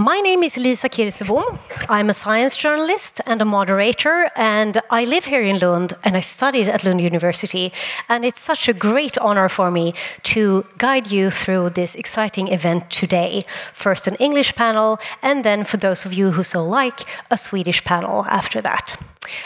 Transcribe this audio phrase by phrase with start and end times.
[0.00, 1.58] My name is Lisa Kirsebom.
[1.90, 6.22] I'm a science journalist and a moderator, and I live here in Lund and I
[6.22, 7.70] studied at Lund University.
[8.08, 9.92] And it's such a great honor for me
[10.22, 13.42] to guide you through this exciting event today.
[13.74, 17.84] First, an English panel, and then, for those of you who so like, a Swedish
[17.84, 18.96] panel after that.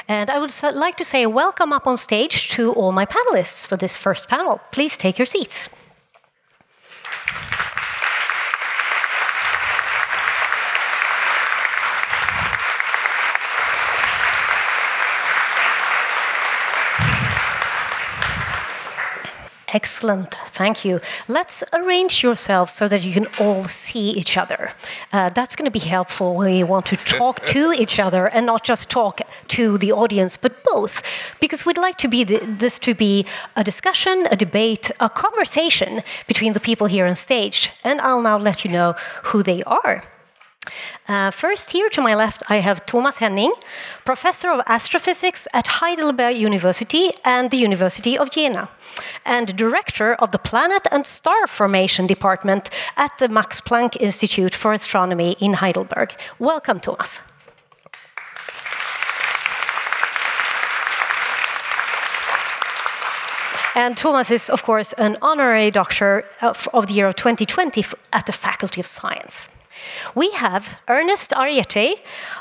[0.06, 3.76] And I would like to say welcome up on stage to all my panelists for
[3.76, 4.60] this first panel.
[4.70, 5.68] Please take your seats.
[19.74, 21.00] Excellent, thank you.
[21.26, 24.72] Let's arrange yourselves so that you can all see each other.
[25.12, 28.46] Uh, that's going to be helpful when you want to talk to each other and
[28.46, 31.02] not just talk to the audience, but both,
[31.40, 36.02] because we'd like to be the, this to be a discussion, a debate, a conversation
[36.28, 37.72] between the people here on stage.
[37.82, 40.04] And I'll now let you know who they are.
[41.08, 43.52] Uh, first, here to my left, I have Thomas Henning,
[44.04, 48.68] professor of astrophysics at Heidelberg University and the University of Jena,
[49.24, 54.72] and director of the Planet and Star Formation Department at the Max Planck Institute for
[54.72, 56.14] Astronomy in Heidelberg.
[56.38, 57.20] Welcome, Thomas.
[63.76, 68.24] And Thomas is, of course, an honorary doctor of, of the year of 2020 at
[68.26, 69.48] the Faculty of Science.
[70.14, 71.94] We have Ernest Aryeetey,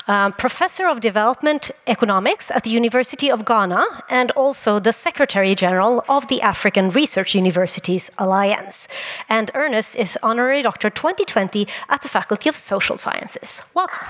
[0.08, 6.04] um, Professor of Development Economics at the University of Ghana and also the Secretary General
[6.08, 8.88] of the African Research Universities Alliance.
[9.28, 13.62] And Ernest is Honorary Doctor 2020 at the Faculty of Social Sciences.
[13.74, 14.08] Welcome.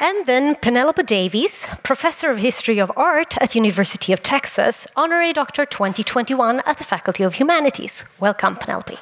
[0.00, 5.66] And then Penelope Davies, Professor of History of Art at University of Texas, Honorary Doctor
[5.66, 8.04] 2021 at the Faculty of Humanities.
[8.20, 8.96] Welcome, Penelope.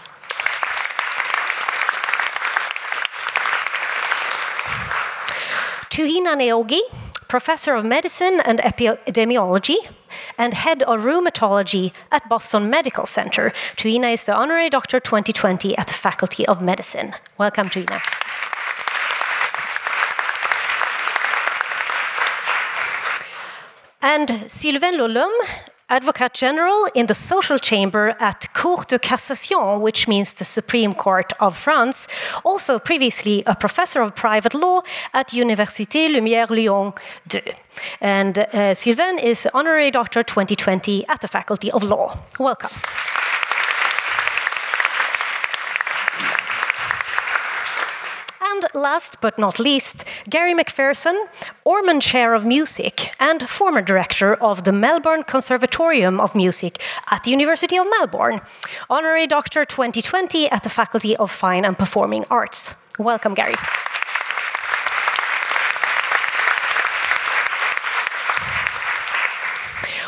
[5.91, 6.81] Tuhina Neogi,
[7.29, 9.77] Professor of Medicine and Epidemiology
[10.39, 13.51] and Head of Rheumatology at Boston Medical Center.
[13.77, 17.13] Tuhina is the Honorary Doctor 2020 at the Faculty of Medicine.
[17.37, 18.01] Welcome, Tuhina.
[24.07, 25.33] And Sylvain Laulom,
[25.89, 31.33] Advocate General in the Social Chamber at Cour de Cassation, which means the Supreme Court
[31.41, 32.07] of France,
[32.45, 36.93] also previously a professor of private law at Université Lumière Lyon
[37.29, 37.41] 2.
[38.01, 42.17] And uh, Sylvain is Honorary Doctor 2020 at the Faculty of Law.
[42.39, 42.71] Welcome.
[48.57, 51.15] And last but not least, Gary McPherson,
[51.65, 56.81] Ormond Chair of Music and former Director of the Melbourne Conservatorium of Music
[57.11, 58.41] at the University of Melbourne,
[58.89, 62.75] Honorary Doctor 2020 at the Faculty of Fine and Performing Arts.
[62.99, 63.57] Welcome, Gary.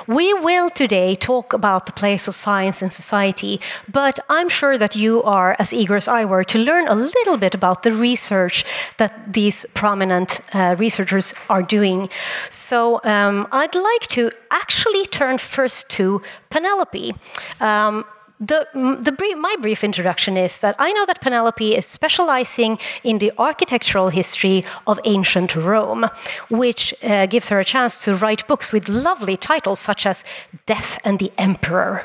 [0.09, 3.61] We will today talk about the place of science in society,
[3.93, 7.37] but I'm sure that you are as eager as I were to learn a little
[7.37, 8.65] bit about the research
[8.97, 12.09] that these prominent uh, researchers are doing.
[12.49, 17.13] So um, I'd like to actually turn first to Penelope.
[17.61, 18.05] Um,
[18.41, 18.69] the,
[19.03, 23.33] the brief, my brief introduction is that I know that Penelope is specializing in the
[23.39, 26.07] architectural history of ancient Rome,
[26.49, 30.25] which uh, gives her a chance to write books with lovely titles such as
[30.67, 32.05] Death and the Emperor.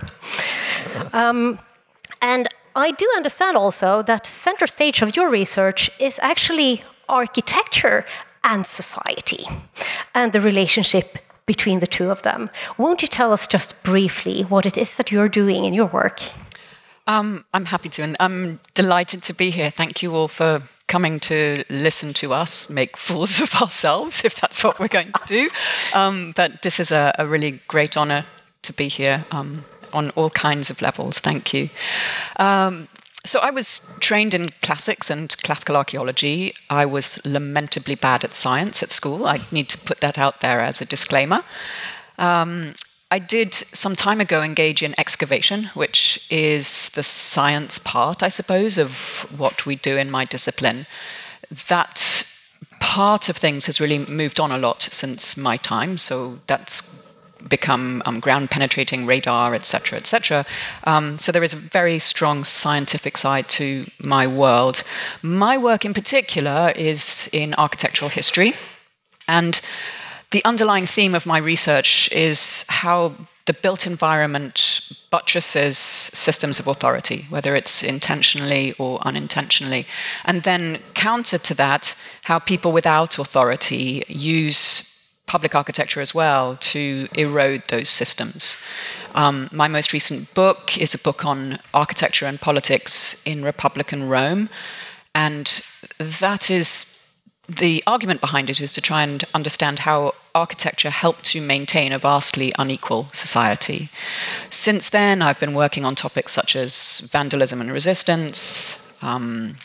[1.14, 1.60] Um,
[2.22, 8.06] and I do understand also that center stage of your research is actually architecture
[8.44, 9.46] and society
[10.16, 12.50] and the relationship between the two of them.
[12.78, 16.22] Won't you tell us just briefly what it is that you're doing in your work?
[17.06, 19.70] Um, I'm happy to, and I'm delighted to be here.
[19.70, 24.64] Thank you all for coming to listen to us make fools of ourselves, if that's
[24.64, 25.50] what we're going to do.
[25.94, 28.26] Um, but this is a, a, really great honor
[28.62, 31.20] to be here um, on all kinds of levels.
[31.20, 31.70] Thank you.
[32.38, 32.88] Um,
[33.26, 36.54] so I was trained in classics and classical archaeology.
[36.70, 39.26] I was lamentably bad at science at school.
[39.26, 41.44] I need to put that out there as a disclaimer.
[42.18, 42.76] Um,
[43.10, 48.78] I did some time ago engage in excavation, which is the science part, I suppose,
[48.78, 50.88] of what we do in my discipline.
[51.68, 52.26] That
[52.80, 56.82] part of things has really moved on a lot since my time, so that's
[57.48, 60.46] become um, ground penetrating radar, etc., etc.
[60.86, 64.84] Um, so there is a very strong scientific side to my world.
[65.22, 68.54] My work in particular is in architectural history.
[69.28, 69.60] And
[70.32, 73.14] the underlying theme of my research is how
[73.46, 74.82] the built environment
[75.12, 79.86] buttresses systems of authority, whether it's intentionally or unintentionally.
[80.24, 84.84] And then, counter to that, how people without authority use
[85.34, 88.56] public architecture as well to erode those systems.
[89.16, 94.48] Um, my most recent book is a book on architecture and politics in Republican Rome.
[95.16, 95.48] And
[95.98, 96.68] that is
[97.48, 101.98] the argument behind it is to try and understand how architecture helped to maintain a
[101.98, 103.90] vastly unequal society.
[104.52, 109.56] Since then, I've been working on topics such as vandalism and resistance, um,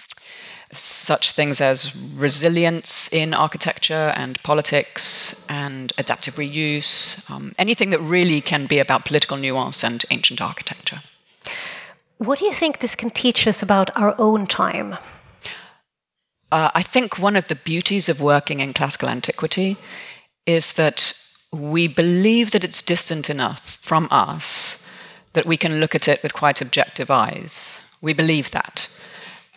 [0.73, 8.41] such things as resilience in architecture and politics and adaptive reuse, um, anything that really
[8.41, 11.01] can be about political nuance and ancient architecture.
[12.19, 14.97] What do you think this can teach us about our own time?
[16.51, 19.77] Uh, I think one of the beauties of working in classical antiquity
[20.47, 21.15] is that
[21.53, 24.83] we believe that it's distant enough from us
[25.33, 27.81] that we can look at it with quite objective eyes.
[28.01, 28.89] We believe that.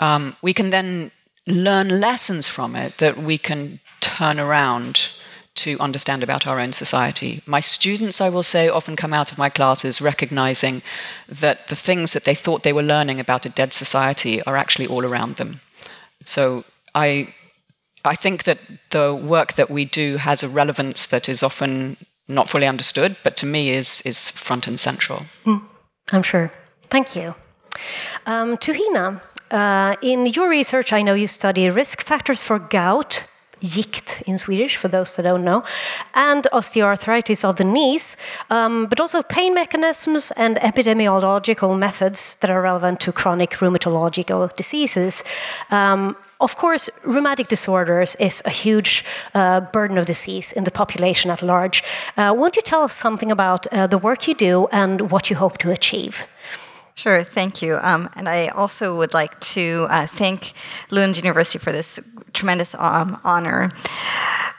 [0.02, 1.12] Um, we can then
[1.48, 5.10] learn lessons from it that we can turn around
[5.54, 7.42] to understand about our own society.
[7.46, 10.82] My students, I will say, often come out of my classes recognizing
[11.28, 14.88] that the things that they thought they were learning about a dead society are actually
[14.88, 15.60] all around them.
[16.24, 16.64] So
[16.96, 17.34] I,
[18.06, 18.60] I think that
[18.92, 23.36] the work that we do has a relevance that is often not fully understood, but
[23.38, 25.26] to me is, is front and central.
[25.46, 25.64] Mm,
[26.14, 26.52] I'm sure.
[26.90, 27.36] Thank you.
[28.26, 29.22] Um, Tuhina,
[29.52, 33.26] uh, in your research, I know you study risk factors for gout,
[33.62, 35.64] gikt in Swedish, for those that don't know,
[36.14, 38.18] and osteoarthritis of the knees,
[38.50, 45.24] um, but also pain mechanisms and epidemiological methods that are relevant to chronic rheumatological diseases.
[45.70, 49.06] Um, of course, rheumatic disorders is a huge
[49.36, 51.84] uh, burden of disease in the population at large.
[52.18, 55.36] Uh, won't you tell us something about uh, the work you do and what you
[55.36, 56.24] hope to achieve?
[56.96, 57.78] Sure, thank you.
[57.82, 60.54] Um, and I also would like to uh, thank
[60.92, 62.00] Lund University for this
[62.34, 63.72] tremendous um, honor.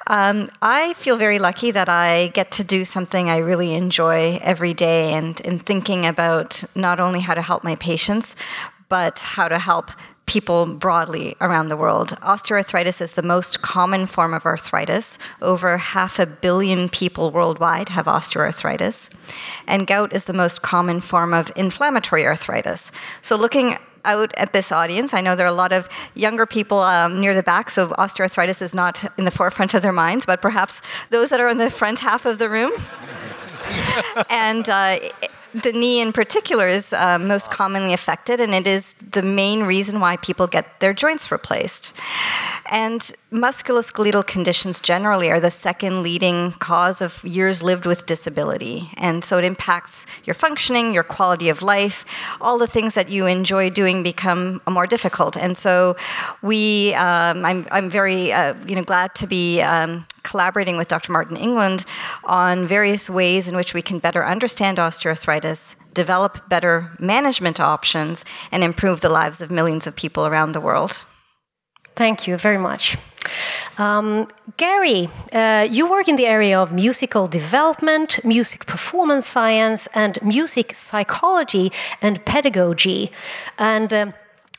[0.09, 4.75] Um, I feel very lucky that I get to do something I really enjoy every
[4.75, 8.35] day and in thinking about not only how to help my patients,
[8.89, 9.91] but how to help
[10.33, 12.17] people broadly around the world.
[12.23, 15.19] Osteoarthritis is the most common form of arthritis.
[15.43, 19.11] Over half a billion people worldwide have osteoarthritis.
[19.67, 22.91] And gout is the most common form of inflammatory arthritis.
[23.21, 23.77] So, looking
[24.07, 27.35] out at this audience, I know there are a lot of younger people um, near
[27.35, 30.81] the back, so osteoarthritis is not in the forefront of their minds, but perhaps
[31.11, 32.73] those that are in the front half of the room.
[34.31, 34.97] and uh,
[35.55, 40.01] the knee in particular is uh, most commonly affected, and it is the main reason
[40.01, 41.93] why people get their joints replaced.
[42.71, 43.01] And
[43.31, 48.91] musculoskeletal conditions generally are the second leading cause of years lived with disability.
[48.97, 52.05] And so it impacts your functioning, your quality of life,
[52.41, 55.37] all the things that you enjoy doing become more difficult.
[55.37, 55.97] And so
[56.41, 61.13] we, um, I'm, I'm very uh, you know, glad to be um, collaborating with Dr.
[61.13, 61.85] Martin Englund
[62.25, 68.63] on various ways in which we can better understand osteoarthritis, develop better management options, and
[68.63, 71.05] improve the lives of millions of people around the world.
[71.95, 72.97] Thank you very much.
[73.79, 74.27] Um,
[74.57, 80.75] Gary, uh, you work in the area of musical development, music performance science, and music
[80.75, 83.13] psychology and pedagogy.
[83.59, 84.15] And um,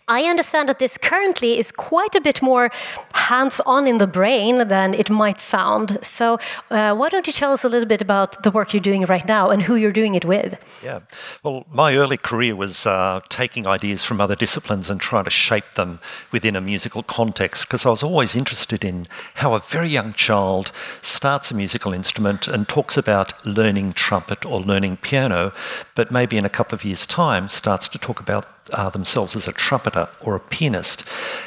[0.08, 2.72] I understand that this currently is quite a bit more
[3.14, 5.98] hands on in the brain than it might sound.
[6.02, 9.06] So, uh, why don't you tell us a little bit about the work you're doing
[9.06, 10.58] right now and who you're doing it with?
[10.84, 11.00] Yeah,
[11.42, 15.76] well, my early career was uh, taking ideas from other disciplines and trying to shape
[15.76, 16.00] them
[16.32, 20.74] within a musical context because I was always interested in how a very young child
[21.02, 25.54] starts a musical instrument and talks about learning trumpet or learning piano,
[25.96, 28.46] but maybe in a couple of years' time starts to talk about
[28.90, 31.04] themselves as a trumpeter or a pianist.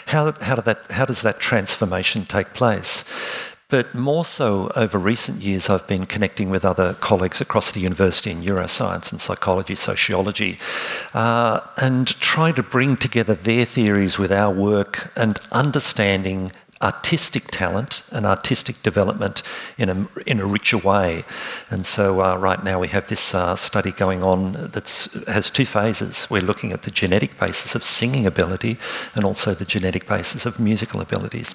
[0.06, 3.04] How, how, do that, how does that transformation take place?
[3.68, 8.30] But more so over recent years, I've been connecting with other colleagues across the university
[8.30, 10.60] in neuroscience and psychology, sociology,
[11.14, 16.52] uh, and trying to bring together their theories with our work and understanding
[16.82, 19.42] artistic talent and artistic development
[19.78, 21.24] in a, in a richer way.
[21.70, 25.66] And so uh, right now we have this uh, study going on that has two
[25.66, 26.28] phases.
[26.28, 28.78] We're looking at the genetic basis of singing ability
[29.14, 31.54] and also the genetic basis of musical abilities.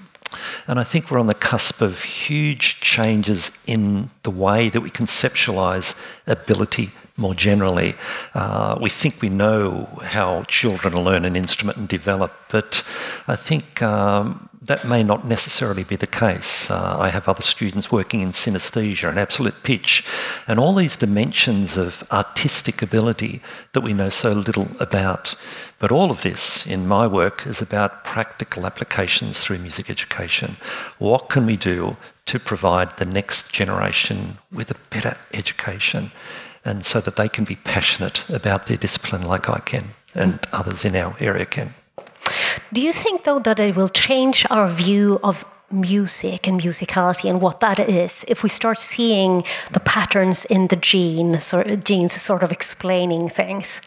[0.68, 4.90] And I think we're on the cusp of huge changes in the way that we
[4.90, 7.96] conceptualize ability more generally.
[8.34, 12.84] Uh, we think we know how children learn an instrument and develop, but
[13.28, 16.72] I think um, that may not necessarily be the case.
[16.72, 20.02] Uh, I have other students working in synesthesia and absolute pitch,
[20.48, 23.42] and all these dimensions of artistic ability
[23.74, 25.36] that we know so little about.
[25.78, 30.56] But all of this in my work is about practical applications through music education.
[31.00, 31.98] What can we do
[32.28, 36.14] to provide the next generation with a better education?
[36.64, 40.86] And so that they can be passionate about their discipline like I can and others
[40.86, 41.74] in our area can.
[42.74, 47.42] Do you think, though, that it will change our view of music and musicality and
[47.42, 52.44] what that is if we start seeing the patterns in the genes or genes sort
[52.44, 53.82] of explaining things?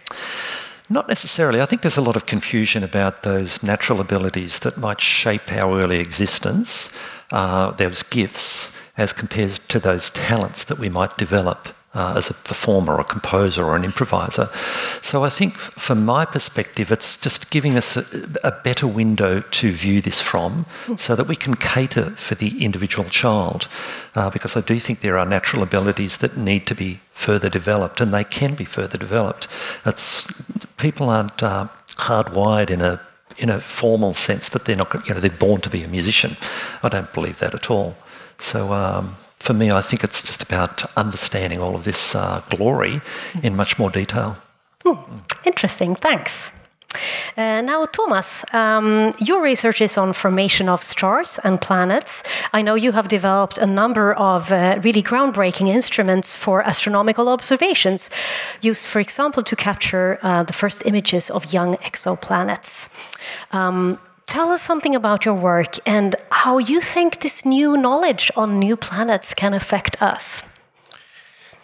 [0.90, 1.61] Not necessarily.
[1.61, 5.80] I think there's a lot of confusion about those natural abilities that might shape our
[5.80, 6.90] early existence,
[7.30, 12.34] uh, those gifts, as compared to those talents that we might develop uh, as a
[12.34, 14.48] performer or composer or an improviser.
[15.00, 18.04] So I think from my perspective, it's just giving us a,
[18.42, 23.08] a, better window to view this from so that we can cater for the individual
[23.08, 23.68] child.
[24.14, 28.00] Uh, because I do think there are natural abilities that need to be further developed
[28.00, 29.48] and they can be further developed.
[29.84, 30.24] It's,
[30.76, 33.00] people aren't uh, hardwired in a
[33.36, 36.36] in a formal sense that they're not, you know, they're born to be a musician.
[36.84, 37.96] I don't believe that at all.
[38.38, 43.00] So um, for me, I think it's just about understanding all of this uh, glory
[43.42, 44.36] in much more detail.
[44.84, 45.18] Hmm.
[45.44, 46.50] Interesting, thanks.
[47.36, 52.22] Uh, now, Thomas, um, your research is on formation of stars and planets.
[52.52, 58.10] I know you have developed a number of uh, really groundbreaking instruments for astronomical observations,
[58.60, 62.88] used, for example, to capture uh, the first images of young exoplanets.
[63.52, 68.58] Um, tell us something about your work and how you think this new knowledge on
[68.58, 70.42] new planets can affect us.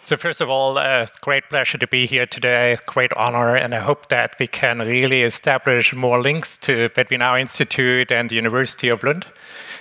[0.03, 3.79] So, first of all, uh, great pleasure to be here today, great honor, and I
[3.79, 8.89] hope that we can really establish more links to between our institute and the University
[8.89, 9.25] of Lund.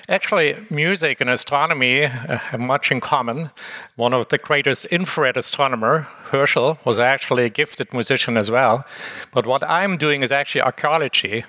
[0.08, 3.50] Actually, music and astronomy uh, have much in common.
[3.96, 8.84] One of the greatest infrared astronomer, Herschel, was actually a gifted musician as well.
[9.32, 11.44] But what I'm doing is actually archaeology,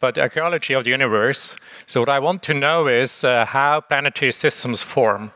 [0.00, 1.56] but archaeology of the universe.
[1.86, 5.32] So what I want to know is uh, how planetary systems form.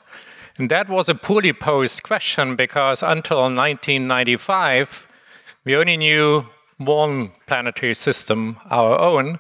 [0.59, 5.09] And that was a poorly posed question because until 1995,
[5.65, 6.47] we only knew
[6.79, 9.39] one planetary system, our own.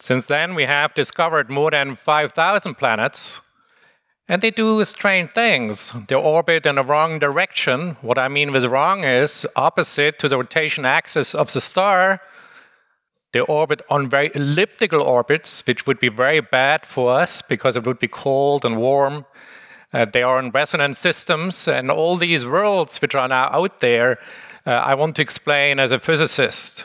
[0.00, 3.40] Since then, we have discovered more than 5,000 planets,
[4.28, 5.92] and they do strange things.
[6.06, 7.96] They orbit in the wrong direction.
[8.02, 12.20] What I mean with wrong is opposite to the rotation axis of the star,
[13.32, 17.84] they orbit on very elliptical orbits, which would be very bad for us because it
[17.84, 19.26] would be cold and warm.
[19.92, 24.18] Uh, they are in resonance systems, and all these worlds which are now out there,
[24.66, 26.84] uh, I want to explain as a physicist.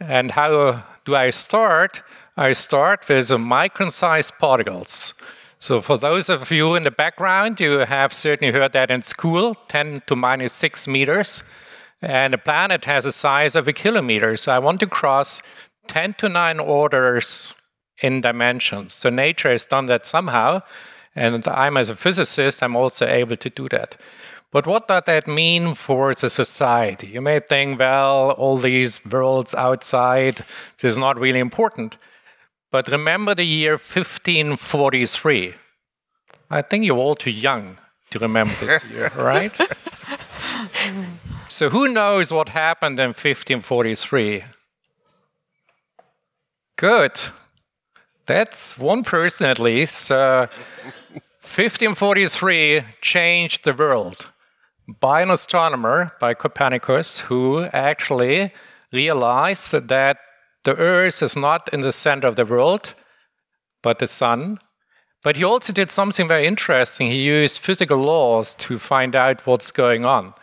[0.00, 2.02] And how do I start?
[2.36, 5.14] I start with micron sized particles.
[5.60, 9.54] So, for those of you in the background, you have certainly heard that in school
[9.68, 11.44] 10 to minus 6 meters.
[12.02, 14.36] And a planet has a size of a kilometer.
[14.36, 15.40] So, I want to cross
[15.86, 17.54] 10 to 9 orders
[18.02, 18.92] in dimensions.
[18.94, 20.62] So nature has done that somehow,
[21.14, 23.96] and I'm as a physicist, I'm also able to do that.
[24.50, 27.08] But what does that mean for the society?
[27.08, 30.44] You may think, well, all these worlds outside,
[30.78, 31.96] this is not really important.
[32.70, 35.54] But remember the year 1543.
[36.50, 37.78] I think you're all too young
[38.10, 39.52] to remember this year, right?
[41.48, 44.44] so who knows what happened in 1543?
[46.76, 47.12] Good.
[48.26, 50.10] That's one person at least.
[50.10, 50.48] Uh,
[51.40, 54.32] 1543 changed the world
[54.88, 58.52] by an astronomer, by Copernicus, who actually
[58.92, 60.18] realized that
[60.64, 62.94] the Earth is not in the center of the world,
[63.82, 64.58] but the sun.
[65.22, 67.08] But he also did something very interesting.
[67.08, 70.34] He used physical laws to find out what's going on.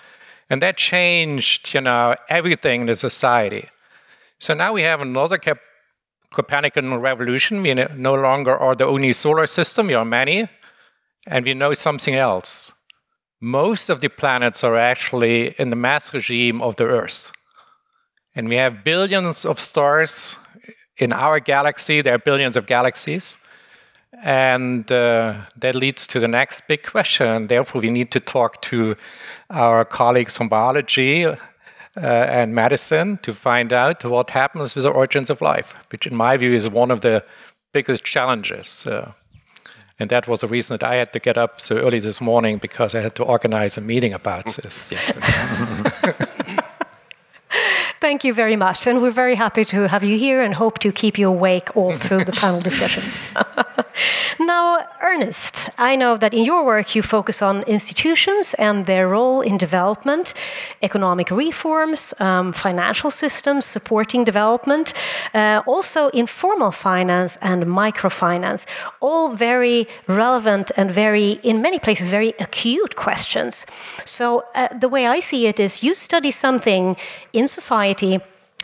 [0.50, 3.70] And that changed, you know, everything in the society.
[4.40, 5.38] So now we have another
[6.32, 7.62] Copernican revolution.
[7.62, 10.48] We no longer are the only solar system, we are many,
[11.28, 12.72] and we know something else.
[13.40, 17.32] Most of the planets are actually in the mass regime of the Earth.
[18.36, 20.38] And we have billions of stars
[20.98, 23.38] in our galaxy, there are billions of galaxies.
[24.24, 27.28] And uh, that leads to the next big question.
[27.28, 28.96] And Therefore, we need to talk to
[29.50, 31.26] our colleagues from biology
[31.98, 36.16] uh, and medicine to find out what happens with the origins of life, which, in
[36.16, 37.24] my view, is one of the
[37.74, 38.86] biggest challenges.
[38.86, 39.12] Uh,
[40.00, 42.58] and that was the reason that I had to get up so early this morning
[42.58, 44.90] because I had to organize a meeting about this.
[48.02, 48.88] Thank you very much.
[48.88, 51.94] And we're very happy to have you here and hope to keep you awake all
[51.94, 53.04] through the panel discussion.
[54.40, 59.42] now, Ernest, I know that in your work you focus on institutions and their role
[59.42, 60.34] in development,
[60.82, 64.94] economic reforms, um, financial systems supporting development,
[65.36, 68.66] uh, also informal finance and microfinance,
[69.00, 73.68] all very relevant and very, in many places, very acute questions.
[74.06, 76.98] So, uh, the way I see it is you study something
[77.32, 77.91] in society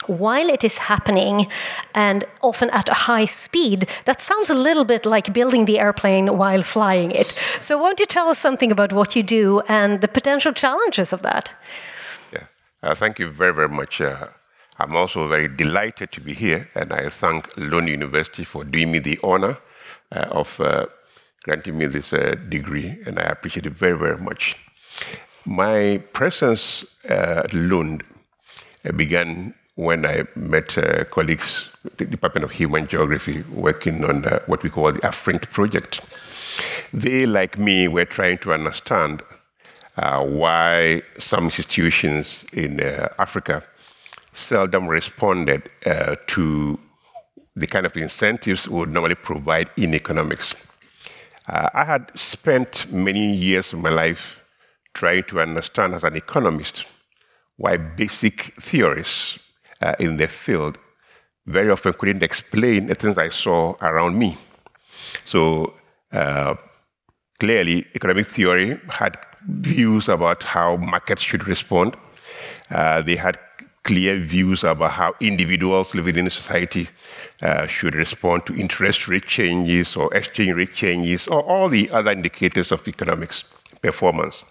[0.06, 1.48] while it is happening
[1.94, 6.38] and often at a high speed, that sounds a little bit like building the airplane
[6.38, 7.34] while flying it.
[7.62, 11.22] So, won't you tell us something about what you do and the potential challenges of
[11.22, 11.52] that?
[12.32, 12.46] Yeah,
[12.84, 14.02] uh, thank you very, very much.
[14.02, 14.28] Uh,
[14.80, 19.00] I'm also very delighted to be here, and I thank Lund University for doing me
[19.00, 19.58] the honor
[20.12, 20.86] uh, of uh,
[21.44, 24.56] granting me this uh, degree, and I appreciate it very, very much.
[25.46, 28.04] My presence at Lund
[28.96, 34.64] began when I met uh, colleagues, the Department of Human Geography, working on uh, what
[34.64, 36.02] we call the AFRINT project.
[36.92, 39.22] They, like me, were trying to understand
[39.96, 43.64] uh, why some institutions in uh, Africa
[44.34, 46.80] seldom responded uh, to
[47.56, 50.56] the kind of incentives we would normally provide in economics.
[51.50, 54.44] I had spent many years of my life
[54.94, 56.86] trying to understand as an economist
[57.58, 59.38] why basic theories
[59.82, 60.78] uh, in their field
[61.46, 64.38] very often couldn't explain the things I saw around me.
[65.26, 65.74] So
[66.12, 66.56] uh,
[67.40, 71.96] clearly, economic theory had views about how markets should respond.
[72.70, 73.40] Uh, they had
[73.84, 76.90] clear views about how individuals living in a society
[77.42, 82.12] uh, should respond to interest rate changes or exchange rate changes or all the other
[82.12, 83.46] indicators of economics
[83.82, 84.44] performance.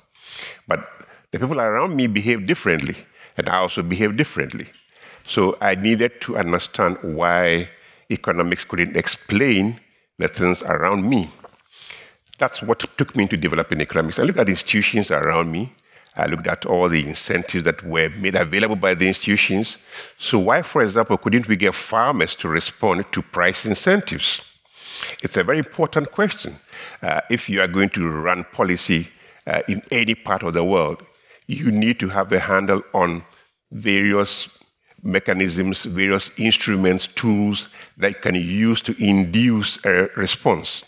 [0.66, 0.88] But
[1.30, 2.96] the people around me behave differently,
[3.36, 4.68] and I also behave differently.
[5.26, 7.68] So I needed to understand why
[8.10, 9.80] economics couldn't explain
[10.18, 11.28] the things around me.
[12.38, 14.18] That's what took me into developing economics.
[14.18, 15.72] I looked at institutions around me.
[16.16, 19.76] I looked at all the incentives that were made available by the institutions.
[20.18, 24.40] So, why, for example, couldn't we get farmers to respond to price incentives?
[25.22, 26.58] It's a very important question.
[27.02, 29.08] Uh, if you are going to run policy
[29.46, 31.04] uh, in any part of the world,
[31.46, 33.24] you need to have a handle on
[33.70, 34.48] various
[35.02, 40.84] mechanisms, various instruments, tools that can use to induce a response.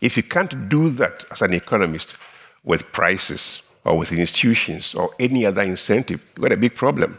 [0.00, 2.14] If you can't do that as an economist
[2.62, 7.18] with prices or with institutions or any other incentive, you've got a big problem.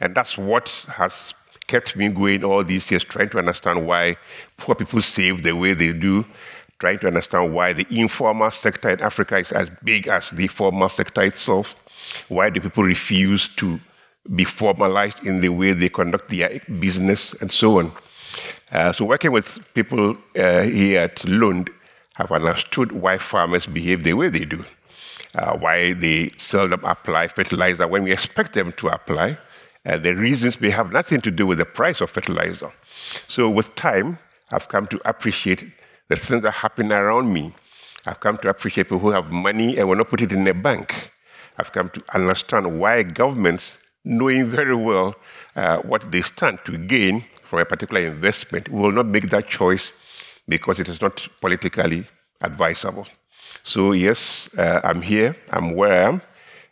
[0.00, 1.34] And that's what has
[1.66, 4.16] kept me going all these years, trying to understand why
[4.56, 6.26] poor people save the way they do,
[6.84, 10.90] trying to understand why the informal sector in Africa is as big as the formal
[10.90, 11.74] sector itself.
[12.28, 13.80] Why do people refuse to
[14.32, 17.92] be formalized in the way they conduct their business and so on.
[18.72, 21.70] Uh, so, working with people uh, here at Lund,
[22.16, 24.64] have understood why farmers behave the way they do,
[25.36, 29.36] uh, why they seldom apply fertilizer when we expect them to apply.
[29.84, 32.72] Uh, the reasons may have nothing to do with the price of fertilizer.
[33.28, 34.18] So, with time,
[34.52, 35.72] I've come to appreciate
[36.08, 37.54] the things that happen around me.
[38.06, 40.54] I've come to appreciate people who have money and will not put it in a
[40.54, 41.12] bank.
[41.58, 45.14] I've come to understand why governments knowing very well
[45.56, 49.92] uh, what they stand to gain from a particular investment, will not make that choice
[50.48, 52.06] because it is not politically
[52.40, 53.06] advisable.
[53.62, 56.22] So, yes, uh, I'm here, I'm where I am,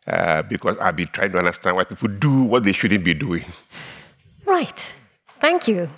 [0.07, 3.45] uh, because I've been trying to understand why people do what they shouldn't be doing.
[4.47, 4.93] Right.
[5.41, 5.89] Thank you.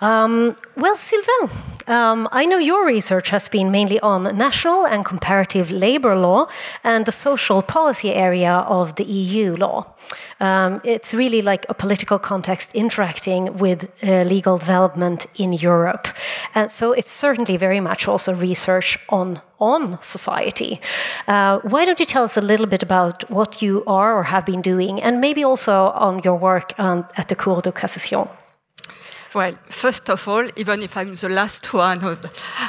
[0.00, 1.50] Um, well, Sylvain,
[1.86, 6.46] um, I know your research has been mainly on national and comparative labor law
[6.82, 9.94] and the social policy area of the EU law.
[10.40, 16.08] Um, it's really like a political context interacting with uh, legal development in Europe.
[16.54, 20.80] And so it's certainly very much also research on, on society.
[21.28, 24.44] Uh, why don't you tell us a little bit about what you are or have
[24.44, 28.28] been doing, and maybe also on your work um, at the Cour de Cassation?
[29.34, 32.00] Well, first of all, even if I'm the last one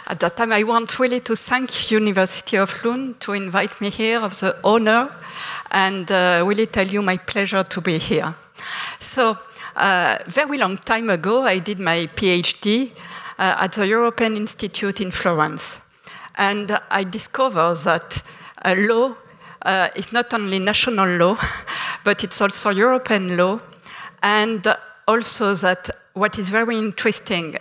[0.08, 4.19] at that time, I want really to thank University of Lund to invite me here
[4.19, 5.12] of the honor
[5.69, 8.34] and uh, really tell you my pleasure to be here.
[8.99, 9.38] So,
[9.75, 12.93] uh, very long time ago, I did my PhD
[13.38, 15.82] uh, at the European Institute in Florence.
[16.36, 18.23] And I discovered that
[18.75, 19.13] law
[19.62, 21.38] uh, is not only national law,
[22.04, 23.60] but it's also European law,
[24.23, 24.65] and
[25.08, 27.58] also that what is very interesting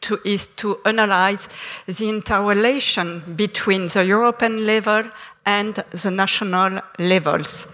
[0.00, 1.48] to, is to analyze
[1.86, 5.04] the interrelation between the European level
[5.44, 7.68] and the national levels.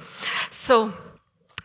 [0.50, 0.92] So,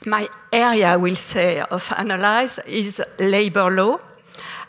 [0.05, 3.97] my area, I will say, of analyze is labor law.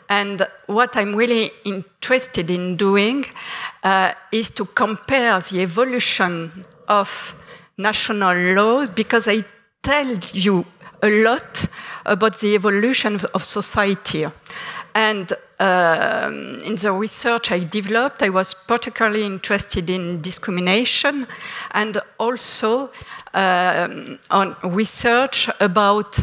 [0.09, 3.25] And what I'm really interested in doing
[3.83, 7.35] uh, is to compare the evolution of
[7.77, 9.43] national law because I
[9.81, 10.65] tell you
[11.01, 11.67] a lot
[12.05, 14.25] about the evolution of society.
[14.93, 21.27] And um, in the research I developed, I was particularly interested in discrimination
[21.71, 22.89] and also
[23.33, 26.19] um, on research about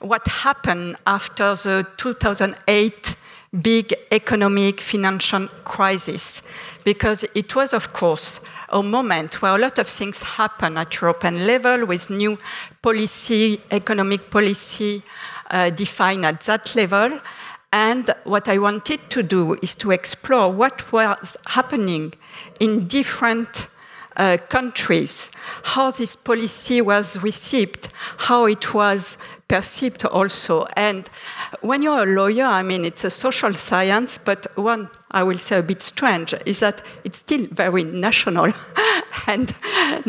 [0.00, 3.16] what happened after the 2008
[3.62, 6.40] big economic financial crisis
[6.84, 11.46] because it was of course a moment where a lot of things happen at European
[11.48, 12.38] level with new
[12.82, 15.02] policy economic policy
[15.50, 17.20] uh, defined at that level.
[17.72, 22.14] And what I wanted to do is to explore what was happening
[22.58, 23.68] in different
[24.16, 25.30] uh, countries,
[25.62, 27.88] how this policy was received,
[28.18, 29.18] how it was
[29.50, 30.64] perceived also.
[30.76, 31.10] And
[31.60, 35.58] when you're a lawyer, I mean, it's a social science, but one I will say
[35.58, 38.52] a bit strange is that it's still very national.
[39.26, 39.52] and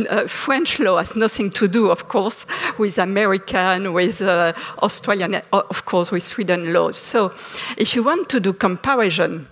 [0.09, 2.45] uh, French law has nothing to do, of course,
[2.77, 6.97] with American, with uh, Australian, of course, with Sweden laws.
[6.97, 7.33] So
[7.77, 9.47] if you want to do comparison,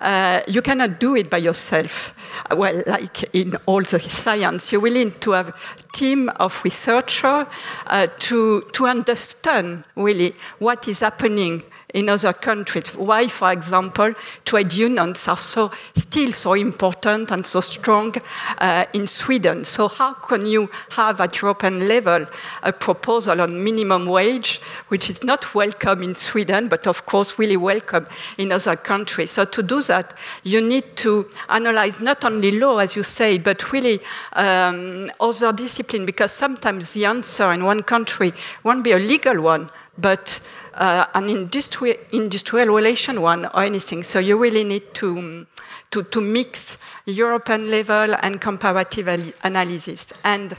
[0.00, 2.14] uh, you cannot do it by yourself.
[2.50, 7.46] Well, like in all the science, you will need to have a team of researchers
[7.86, 11.62] uh, to, to understand really what is happening
[11.94, 12.94] in other countries.
[12.96, 18.14] Why, for example, trade unions are so still so important and so strong
[18.58, 19.64] uh, in Sweden.
[19.64, 22.26] So how can you have at European level
[22.62, 27.56] a proposal on minimum wage, which is not welcome in Sweden, but of course really
[27.56, 29.30] welcome in other countries?
[29.30, 33.72] So to do that, you need to analyze not only law, as you say, but
[33.72, 34.00] really
[34.34, 39.70] um, other discipline, because sometimes the answer in one country won't be a legal one,
[39.96, 40.40] but
[40.78, 44.02] uh, an industri industrial relation one or anything.
[44.02, 45.46] So you really need to,
[45.90, 50.12] to, to mix European level and comparative analysis.
[50.24, 50.56] And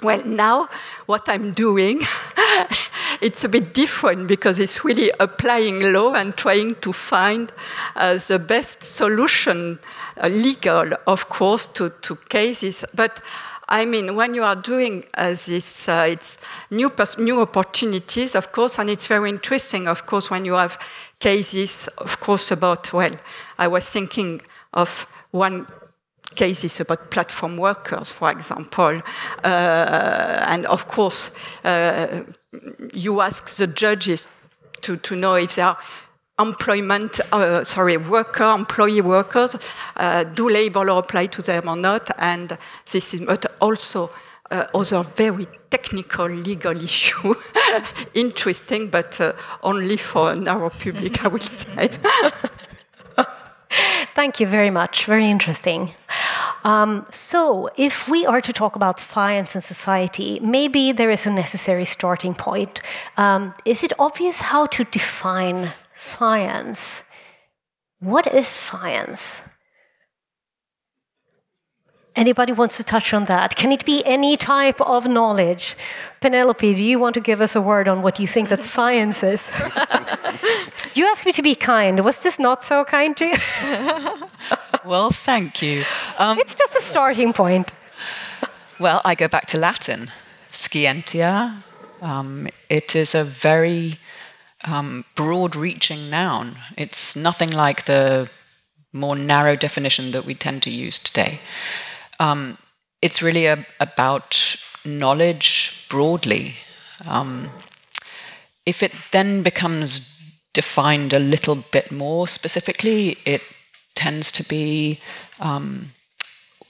[0.00, 0.68] well, now
[1.06, 2.02] what I'm doing,
[3.20, 7.50] it's a bit different because it's really applying law and trying to find
[7.96, 9.80] uh, the best solution,
[10.22, 12.84] uh, legal, of course, to, to cases.
[12.94, 13.20] But
[13.70, 16.38] I mean, when you are doing uh, this, uh, it's
[16.70, 20.78] new, new opportunities, of course, and it's very interesting, of course, when you have
[21.18, 23.12] cases, of course, about, well,
[23.58, 24.40] I was thinking
[24.72, 25.66] of one
[26.34, 29.02] cases about platform workers, for example.
[29.44, 31.30] Uh, and of course,
[31.64, 32.22] uh,
[32.94, 34.28] you ask the judges
[34.80, 35.76] to, to know if they are
[36.38, 39.56] employment, uh, sorry, worker, employee workers,
[39.96, 42.10] uh, do labor law apply to them or not?
[42.18, 42.56] And
[42.90, 43.26] this is
[43.60, 44.10] also
[44.50, 47.34] uh, other very technical legal issue,
[48.14, 51.90] interesting, but uh, only for a narrow public, I will say.
[54.14, 55.04] Thank you very much.
[55.04, 55.94] Very interesting.
[56.64, 61.30] Um, so, if we are to talk about science and society, maybe there is a
[61.30, 62.80] necessary starting point.
[63.16, 67.02] Um, is it obvious how to define science.
[68.00, 69.42] What is science?
[72.14, 73.54] Anybody wants to touch on that?
[73.54, 75.76] Can it be any type of knowledge?
[76.20, 79.22] Penelope, do you want to give us a word on what you think that science
[79.22, 79.52] is?
[80.94, 82.04] you asked me to be kind.
[82.04, 83.36] Was this not so kind to you?
[84.84, 85.84] well, thank you.
[86.18, 87.74] Um, it's just a starting point.
[88.80, 90.10] Well, I go back to Latin,
[90.50, 91.62] scientia.
[92.02, 93.98] Um, it is a very
[94.68, 96.56] um, broad reaching noun.
[96.76, 98.28] It's nothing like the
[98.92, 101.40] more narrow definition that we tend to use today.
[102.20, 102.58] Um,
[103.02, 106.56] it's really a, about knowledge broadly.
[107.06, 107.50] Um,
[108.66, 110.00] if it then becomes
[110.52, 113.42] defined a little bit more specifically, it
[113.94, 114.98] tends to be
[115.40, 115.92] um,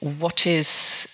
[0.00, 1.08] what is,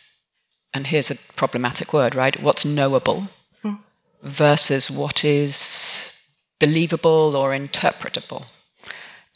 [0.72, 2.42] and here's a problematic word, right?
[2.42, 3.28] What's knowable
[3.62, 3.78] mm.
[4.22, 5.93] versus what is
[6.60, 8.46] believable or interpretable.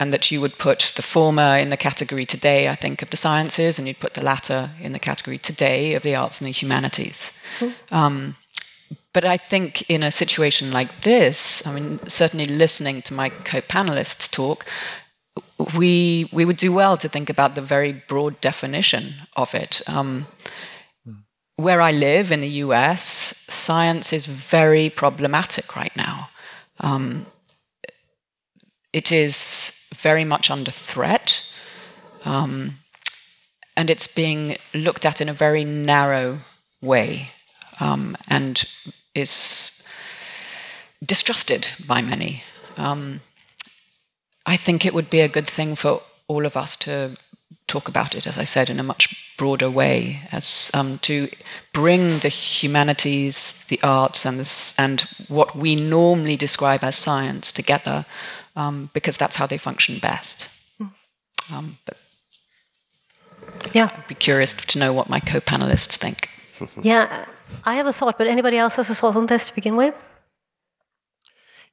[0.01, 3.17] And that you would put the former in the category today, I think, of the
[3.17, 6.51] sciences, and you'd put the latter in the category today of the arts and the
[6.51, 7.31] humanities.
[7.59, 7.93] Mm-hmm.
[7.93, 8.35] Um,
[9.11, 13.59] but I think in a situation like this, I mean, certainly listening to my co
[13.59, 14.65] panelists talk,
[15.75, 19.81] we, we would do well to think about the very broad definition of it.
[19.87, 20.27] Um,
[21.55, 26.29] where I live in the US, science is very problematic right now.
[26.79, 27.25] Um,
[28.93, 31.43] it is very much under threat,
[32.25, 32.79] um,
[33.75, 36.39] and it's being looked at in a very narrow
[36.81, 37.31] way,
[37.79, 38.65] um, and
[39.13, 39.71] is
[41.05, 42.43] distrusted by many.
[42.77, 43.21] Um,
[44.45, 47.15] I think it would be a good thing for all of us to
[47.69, 51.29] talk about it, as I said, in a much broader way, as um, to
[51.71, 58.05] bring the humanities, the arts, and this, and what we normally describe as science together,
[58.55, 60.47] um, because that's how they function best.
[61.51, 61.97] Um, but
[63.73, 66.29] yeah, I'd be curious to know what my co-panelists think.
[66.81, 67.25] yeah,
[67.63, 69.95] I have a thought, but anybody else has a thought on this to begin with?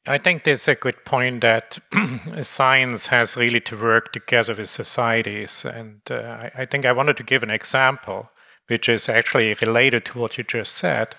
[0.09, 1.79] I think there's a good point that
[2.43, 5.65] science has really to work together with societies.
[5.65, 8.31] And uh, I, I, think I wanted to give an example,
[8.69, 11.17] which is actually related to what you just said.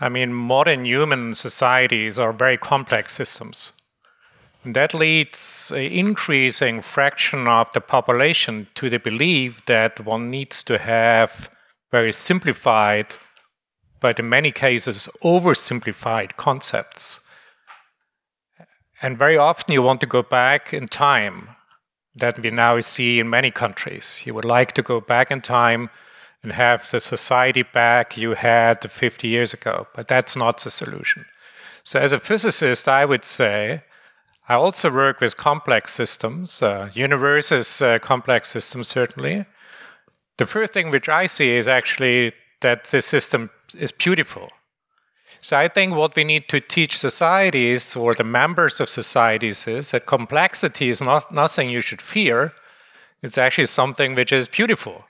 [0.00, 3.72] I mean, modern human societies are very complex systems.
[4.64, 10.64] And that leads an increasing fraction of the population to the belief that one needs
[10.64, 11.48] to have
[11.92, 13.14] very simplified,
[14.00, 17.20] but in many cases, oversimplified concepts
[19.06, 21.50] and very often you want to go back in time
[22.16, 24.24] that we now see in many countries.
[24.26, 25.90] You would like to go back in time
[26.42, 31.24] and have the society back you had 50 years ago, but that's not the solution.
[31.84, 33.84] So, as a physicist, I would say
[34.48, 36.60] I also work with complex systems.
[36.60, 39.46] Uh, universe is a complex system, certainly.
[40.38, 44.50] The first thing which I see is actually that this system is beautiful.
[45.46, 49.92] So I think what we need to teach societies or the members of societies is
[49.92, 52.52] that complexity is not nothing you should fear.
[53.22, 55.04] It's actually something which is beautiful.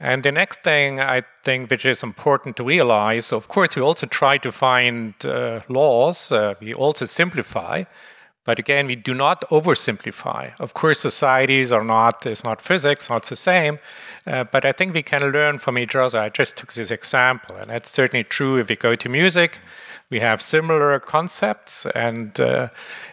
[0.00, 4.06] And the next thing I think which is important to realize, of course, we also
[4.06, 6.32] try to find uh, laws.
[6.32, 7.84] Uh, we also simplify,
[8.44, 10.58] but again, we do not oversimplify.
[10.58, 13.78] Of course, societies are not, it's not physics, not the same,
[14.26, 16.18] uh, but I think we can learn from each other.
[16.18, 19.58] I just took this example, and that's certainly true if we go to music.
[20.10, 22.68] We have similar concepts, and, uh,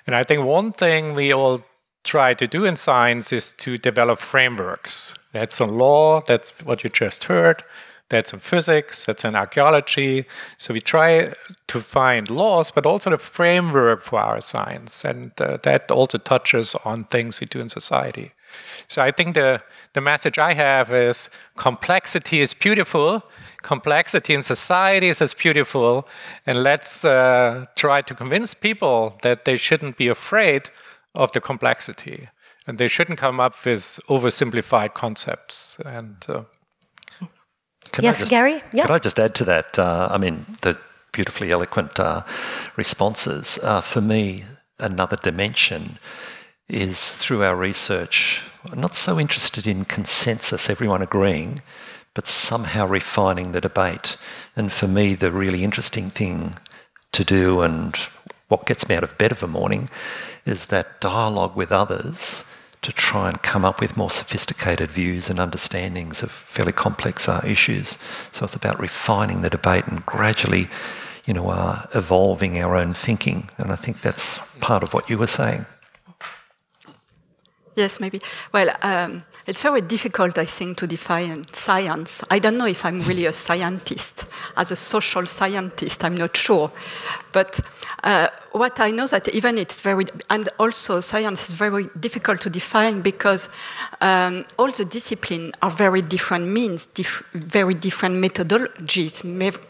[0.07, 1.63] and I think one thing we all
[2.03, 5.13] try to do in science is to develop frameworks.
[5.31, 7.63] That's a law, that's what you just heard
[8.09, 10.25] that's in physics, that's in archaeology.
[10.57, 11.33] So we try
[11.67, 15.05] to find laws, but also the framework for our science.
[15.05, 18.33] And uh, that also touches on things we do in society.
[18.87, 19.61] So I think the,
[19.93, 23.23] the message I have is complexity is beautiful,
[23.61, 26.07] complexity in society is as beautiful,
[26.45, 30.69] and let's uh, try to convince people that they shouldn't be afraid
[31.13, 32.29] of the complexity.
[32.65, 35.77] And they shouldn't come up with oversimplified concepts.
[35.85, 36.43] And uh,
[37.99, 38.61] can yes, just, Gary?
[38.73, 38.85] Yeah.
[38.85, 39.77] Could I just add to that?
[39.77, 40.77] Uh, I mean, the
[41.11, 42.23] beautifully eloquent uh,
[42.75, 43.59] responses.
[43.61, 44.45] Uh, for me,
[44.79, 45.99] another dimension
[46.67, 51.61] is through our research, I'm not so interested in consensus, everyone agreeing,
[52.13, 54.17] but somehow refining the debate.
[54.55, 56.57] And for me, the really interesting thing
[57.11, 57.95] to do and
[58.49, 59.89] what gets me out of bed of a morning
[60.45, 62.43] is that dialogue with others
[62.81, 67.41] to try and come up with more sophisticated views and understandings of fairly complex uh,
[67.45, 67.97] issues.
[68.31, 70.69] So it's about refining the debate and gradually,
[71.25, 73.49] you know, uh, evolving our own thinking.
[73.57, 75.65] And I think that's part of what you were saying.
[77.75, 78.21] Yes, maybe.
[78.53, 82.23] Well, um, it's very difficult, I think, to define science.
[82.29, 84.25] I don't know if I'm really a scientist.
[84.55, 86.71] As a social scientist, I'm not sure.
[87.33, 87.59] But
[88.03, 92.51] uh, what I know that even it's very, and also science is very difficult to
[92.51, 93.49] define because
[94.01, 99.23] um, all the disciplines are very different means, dif very different methodologies,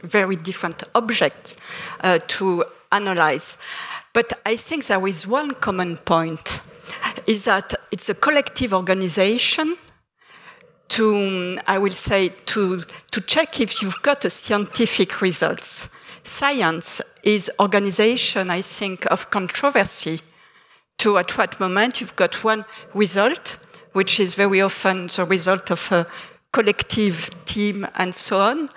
[0.03, 1.55] very different objects
[2.01, 3.57] uh, to analyze.
[4.11, 6.59] But I think there is one common point
[7.27, 9.75] is that it's a collective organization
[10.89, 15.87] to, um, I will say, to, to check if you've got a scientific results.
[16.23, 20.21] Science is organization, I think, of controversy
[20.97, 23.57] to at what moment you've got one result,
[23.93, 26.05] which is very often the result of a
[26.51, 28.69] collective team and so on.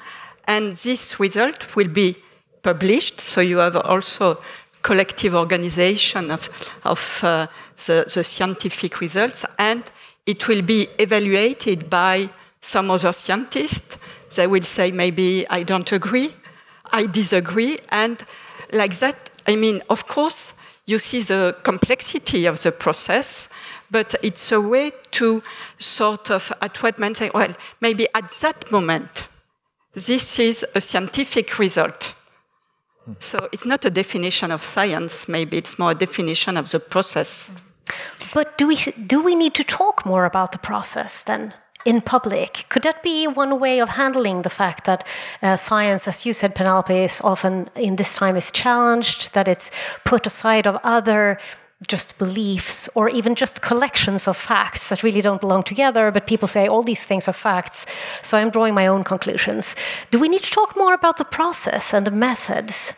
[0.46, 2.16] And this result will be
[2.62, 4.40] published, so you have also
[4.82, 6.48] collective organization of,
[6.84, 7.46] of uh,
[7.86, 9.90] the, the scientific results, and
[10.26, 12.28] it will be evaluated by
[12.60, 13.96] some other scientists.
[14.36, 16.34] They will say, maybe I don't agree,
[16.92, 18.22] I disagree, and
[18.72, 20.54] like that, I mean, of course,
[20.86, 23.48] you see the complexity of the process,
[23.90, 25.42] but it's a way to
[25.78, 29.28] sort of, at what moment say, well, maybe at that moment,
[29.94, 32.14] this is a scientific result.
[33.18, 37.52] So it's not a definition of science, maybe it's more a definition of the process.
[38.32, 41.54] But do we, do we need to talk more about the process then?
[41.84, 42.64] in public.
[42.68, 45.04] Could that be one way of handling the fact that
[45.42, 49.70] uh, science, as you said, Penelope, is often in this time is challenged, that it's
[50.04, 51.38] put aside of other
[51.88, 56.48] just beliefs or even just collections of facts that really don't belong together, but people
[56.48, 57.86] say all these things are facts,
[58.22, 59.76] so I'm drawing my own conclusions.
[60.10, 62.94] Do we need to talk more about the process and the methods?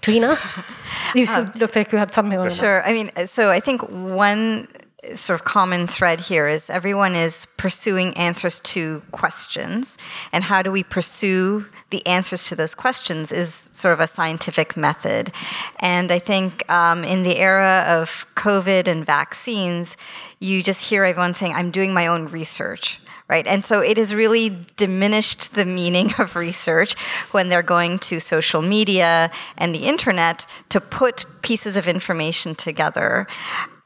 [0.00, 0.36] Trina,
[1.14, 2.50] you um, looked like you had something on.
[2.50, 2.82] Sure.
[2.86, 4.66] I mean, so I think one
[5.14, 9.96] sort of common thread here is everyone is pursuing answers to questions
[10.32, 14.76] and how do we pursue the answers to those questions is sort of a scientific
[14.76, 15.32] method
[15.80, 19.96] and i think um, in the era of covid and vaccines
[20.38, 23.46] you just hear everyone saying i'm doing my own research right?
[23.46, 26.98] And so it has really diminished the meaning of research
[27.30, 33.28] when they're going to social media and the internet to put pieces of information together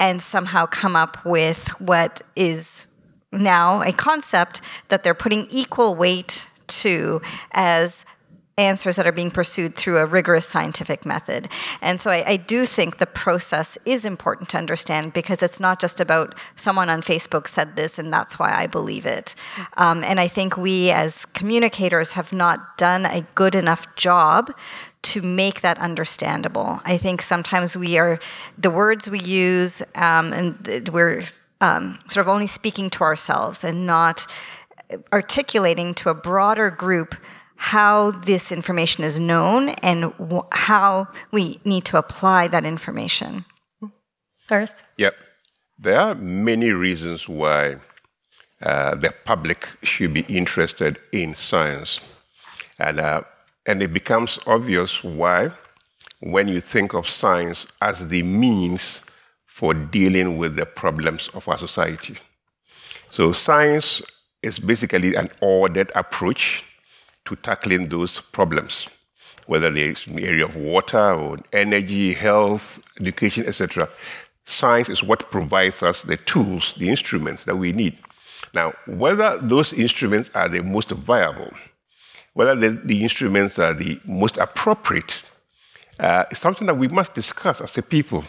[0.00, 2.86] and somehow come up with what is
[3.32, 7.20] now a concept that they're putting equal weight to
[7.52, 8.04] as
[8.56, 11.48] answers that are being pursued through a rigorous scientific method.
[11.80, 15.80] And so I, I, do think the process is important to understand because it's not
[15.80, 19.34] just about someone on Facebook said this and that's why I believe it.
[19.76, 24.54] Um, and I think we as communicators have not done a good enough job
[25.04, 26.80] to make that understandable.
[26.84, 28.18] I think sometimes we are,
[28.58, 31.22] the words we use, um, and we're
[31.60, 34.26] um, sort of only speaking to ourselves and not
[35.12, 37.14] articulating to a broader group
[37.56, 40.12] how this information is known and
[40.52, 43.44] how we need to apply that information.
[44.46, 44.82] First?
[44.98, 45.14] Yep.
[45.78, 47.76] There are many reasons why
[48.60, 52.00] uh, the public should be interested in science.
[52.78, 53.22] And, uh,
[53.66, 55.52] and it becomes obvious why,
[56.20, 59.02] when you think of science as the means
[59.46, 62.16] for dealing with the problems of our society.
[63.10, 64.02] So, science
[64.42, 66.64] is basically an ordered approach
[67.24, 68.88] to tackling those problems,
[69.46, 73.88] whether it's in the area of water or energy, health, education, etc.
[74.44, 77.96] Science is what provides us the tools, the instruments that we need.
[78.52, 81.52] Now, whether those instruments are the most viable,
[82.34, 85.24] whether the, the instruments are the most appropriate,
[85.98, 88.24] uh, is something that we must discuss as a people.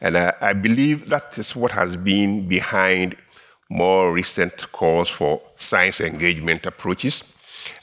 [0.00, 3.16] And uh, I believe that is what has been behind
[3.70, 7.24] more recent calls for science engagement approaches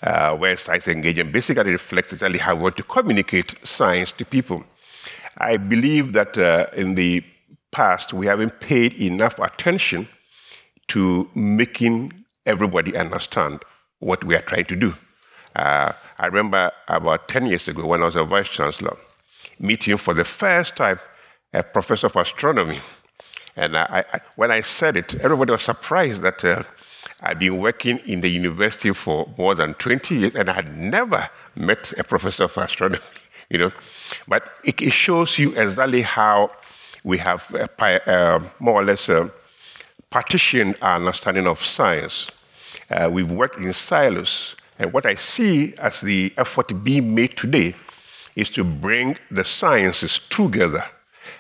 [0.04, 4.64] uh, where science engagement basically reflects exactly how we want to communicate science to people.
[5.38, 7.24] I believe that uh, in the
[7.72, 10.08] past we haven't paid enough attention
[10.88, 13.64] to making everybody understand
[14.00, 14.96] what we are trying to do.
[15.56, 18.98] Uh, I remember about 10 years ago when I was a vice chancellor,
[19.60, 21.00] meeting for the first time
[21.54, 22.80] a professor of astronomy.
[23.56, 26.64] And I, I, when I said it, everybody was surprised that uh,
[27.22, 31.30] I've been working in the university for more than 20 years, and I had never
[31.56, 33.00] met a professor of astronomy,
[33.50, 33.72] you know.
[34.28, 36.52] But it, it shows you exactly how
[37.04, 39.30] we have uh, uh, more or less uh,
[40.10, 42.30] partitioned our understanding of science.
[42.90, 47.76] Uh, we've worked in silos, and what I see as the effort being made today
[48.36, 50.84] is to bring the sciences together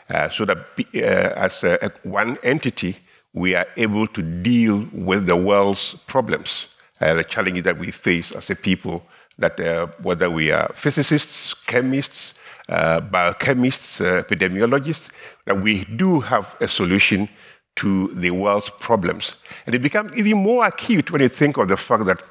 [0.10, 2.98] uh, so that uh, as a, one entity,
[3.34, 6.68] we are able to deal with the world's problems,
[7.02, 9.04] uh, the challenges that we face as a people,
[9.38, 12.34] that uh, whether we are physicists, chemists,
[12.70, 15.10] uh, biochemists, uh, epidemiologists,
[15.44, 17.28] that we do have a solution
[17.76, 19.36] to the world's problems.
[19.66, 22.22] And it becomes even more acute when you think of the fact that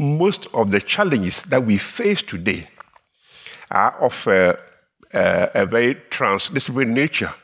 [0.00, 2.66] most of the challenges that we face today
[3.70, 4.58] are of a,
[5.12, 7.34] a, a very transdisciplinary nature.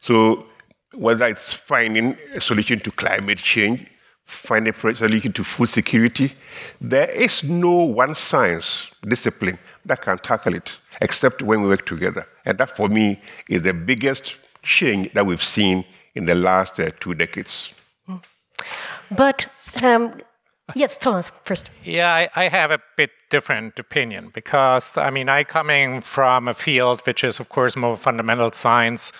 [0.00, 0.46] So
[0.94, 3.86] whether it's finding a solution to climate change,
[4.24, 6.34] finding a solution to food security,
[6.80, 12.26] there is no one science discipline that can tackle it except when we work together.
[12.44, 15.84] And that, for me, is the biggest change that we've seen
[16.14, 17.72] in the last uh, two decades.
[19.10, 19.46] But
[19.82, 20.14] um,
[20.74, 21.70] yes, Thomas, first.
[21.84, 26.54] Yeah, I, I, have a bit different opinion because I mean, I coming from a
[26.54, 29.12] field which is, of course, more fundamental science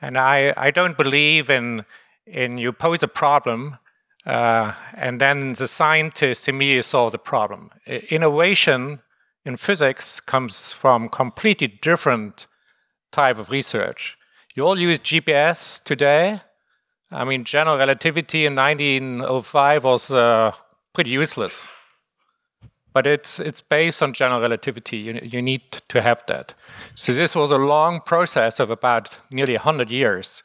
[0.00, 1.84] and I, I don't believe in,
[2.26, 3.78] in you pose a problem
[4.26, 7.70] uh, and then the scientists immediately solve the problem.
[7.86, 9.00] Innovation
[9.44, 12.46] in physics comes from completely different
[13.10, 14.18] type of research.
[14.54, 16.42] You all use GPS today.
[17.12, 20.52] I mean, general relativity in 1905 was uh,
[20.92, 21.66] pretty useless.
[22.92, 24.96] But it's, it's based on general relativity.
[24.96, 26.54] You, you need to have that.
[26.94, 30.42] So this was a long process of about nearly 100 years.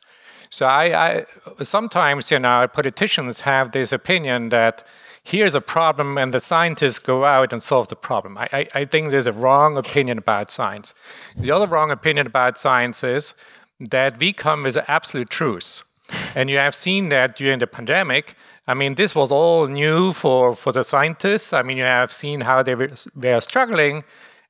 [0.49, 1.25] So I, I
[1.63, 4.87] sometimes, you know, politicians have this opinion that
[5.23, 8.37] here's a problem and the scientists go out and solve the problem.
[8.37, 10.93] I, I, I think there's a wrong opinion about science.
[11.35, 13.33] The other wrong opinion about science is
[13.79, 15.83] that we come with absolute truths.
[16.35, 18.35] And you have seen that during the pandemic.
[18.67, 21.53] I mean, this was all new for, for the scientists.
[21.53, 22.89] I mean, you have seen how they were,
[23.39, 24.03] struggling.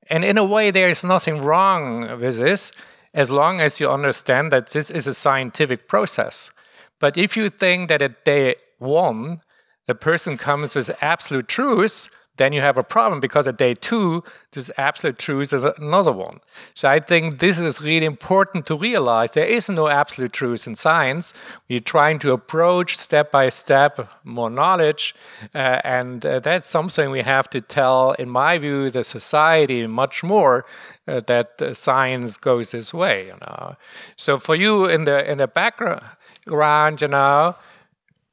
[0.10, 2.72] And in a way, there is nothing wrong with this
[3.14, 6.52] as long as you understand that this is a scientific process.
[7.00, 9.42] But if you think that at day one,
[9.88, 14.24] the person comes with absolute truth, then you have a problem because at day two,
[14.52, 16.40] this absolute truth is another one.
[16.74, 19.32] So I think this is really important to realize.
[19.32, 21.34] There is no absolute truth in science.
[21.70, 25.16] We're trying to approach step by step more knowledge,
[25.54, 30.24] uh, and uh, that's something we have to tell, in my view, the society much
[30.24, 30.66] more
[31.08, 33.28] uh, that uh, science goes this way.
[33.28, 33.76] You know.
[34.16, 37.56] So for you in the in the background, you know,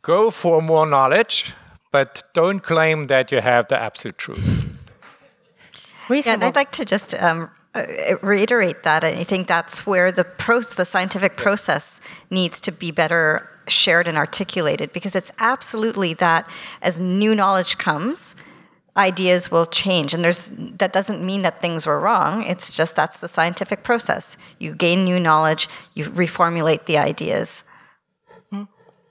[0.02, 1.54] go for more knowledge
[1.92, 4.68] but don't claim that you have the absolute truth.
[6.10, 7.84] Yeah, and I'd like to just um, uh,
[8.22, 9.04] reiterate that.
[9.04, 14.18] I think that's where the process, the scientific process needs to be better shared and
[14.18, 16.50] articulated because it's absolutely that
[16.82, 18.34] as new knowledge comes,
[18.96, 23.20] ideas will change and there's that doesn't mean that things were wrong it's just that's
[23.20, 27.64] the scientific process you gain new knowledge you reformulate the ideas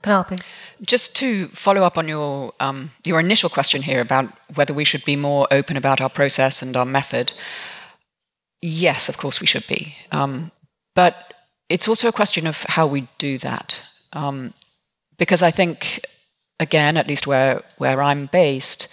[0.01, 0.37] Penelope.
[0.81, 5.05] Just to follow up on your um, your initial question here about whether we should
[5.05, 7.33] be more open about our process and our method.
[8.61, 10.51] Yes, of course we should be, um,
[10.95, 11.33] but
[11.69, 13.83] it's also a question of how we do that.
[14.13, 14.53] Um,
[15.17, 16.05] because I think,
[16.59, 18.87] again, at least where where I'm based,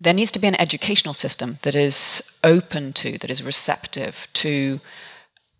[0.00, 4.80] there needs to be an educational system that is open to, that is receptive to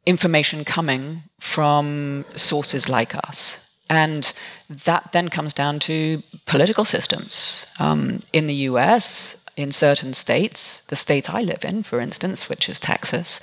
[0.07, 3.61] information coming from sources like us
[3.91, 4.33] and
[4.69, 7.67] that then comes down to political systems.
[7.81, 12.69] Um, in the US, in certain states, the state I live in, for instance, which
[12.69, 13.41] is Texas,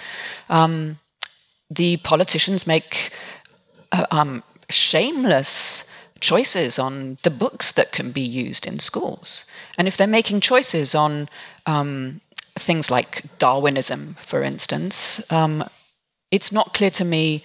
[0.49, 0.99] um,
[1.69, 3.11] the politicians make
[3.91, 5.83] uh, um, shameless
[6.21, 9.45] choices on the books that can be used in schools.
[9.77, 11.27] And if they're making choices on
[11.65, 12.21] um,
[12.55, 15.65] things like Darwinism, for instance, um,
[16.31, 17.43] it's not clear to me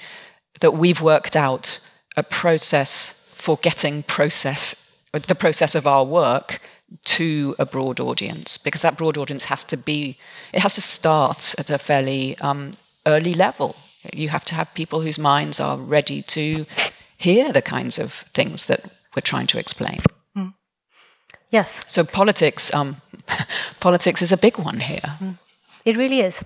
[0.60, 1.80] that we've worked out
[2.16, 4.76] a process for getting process
[5.12, 6.60] the process of our work
[7.04, 10.16] to a broad audience because that broad audience has to be
[10.52, 12.72] it has to start at a fairly um,
[13.06, 13.76] early level.
[14.12, 16.66] You have to have people whose minds are ready to
[17.16, 18.84] hear the kinds of things that
[19.14, 19.98] we're trying to explain.
[20.36, 20.54] Mm.
[21.50, 21.84] yes.
[21.88, 23.00] So politics um,
[23.80, 25.16] politics is a big one here.
[25.20, 25.38] Mm.
[25.84, 26.44] it really is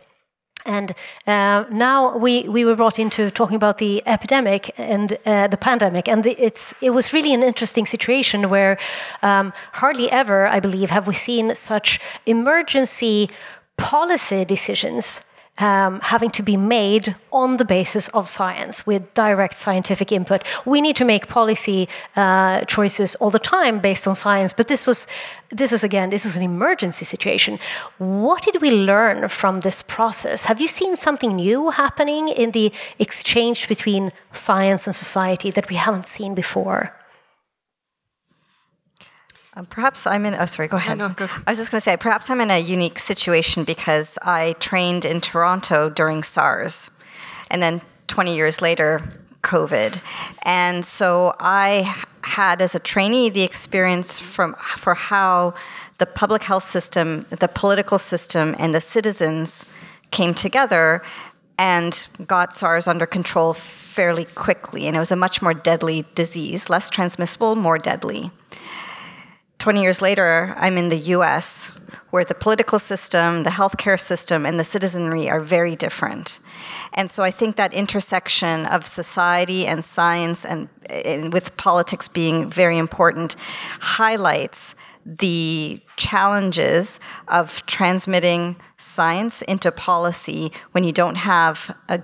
[0.66, 0.94] and
[1.26, 6.08] uh, now we, we were brought into talking about the epidemic and uh, the pandemic,
[6.08, 8.78] and the, it's it was really an interesting situation where
[9.22, 13.28] um, hardly ever, I believe, have we seen such emergency
[13.76, 15.22] policy decisions
[15.58, 20.42] um, having to be made on the basis of science with direct scientific input.
[20.64, 24.86] We need to make policy uh, choices all the time based on science, but this
[24.86, 25.06] was,
[25.50, 27.58] this was again, this was an emergency situation.
[27.98, 30.46] What did we learn from this process?
[30.46, 35.76] Have you seen something new happening in the exchange between science and society that we
[35.76, 36.94] haven't seen before?
[39.56, 40.34] Um, perhaps I'm in.
[40.34, 40.68] Oh, sorry.
[40.68, 40.98] Go ahead.
[40.98, 41.28] No, no, go.
[41.46, 45.06] I was just going to say, perhaps I'm in a unique situation because I trained
[45.06, 46.90] in Toronto during SARS,
[47.50, 49.00] and then 20 years later,
[49.40, 50.02] COVID,
[50.42, 55.54] and so I had as a trainee the experience from for how
[55.98, 59.64] the public health system, the political system, and the citizens
[60.10, 61.02] came together
[61.58, 66.68] and got SARS under control fairly quickly, and it was a much more deadly disease,
[66.68, 68.30] less transmissible, more deadly.
[69.58, 71.72] 20 years later, I'm in the US,
[72.10, 76.38] where the political system, the healthcare system, and the citizenry are very different.
[76.92, 82.48] And so I think that intersection of society and science, and, and with politics being
[82.48, 83.36] very important,
[83.80, 86.98] highlights the challenges
[87.28, 92.02] of transmitting science into policy when you don't have a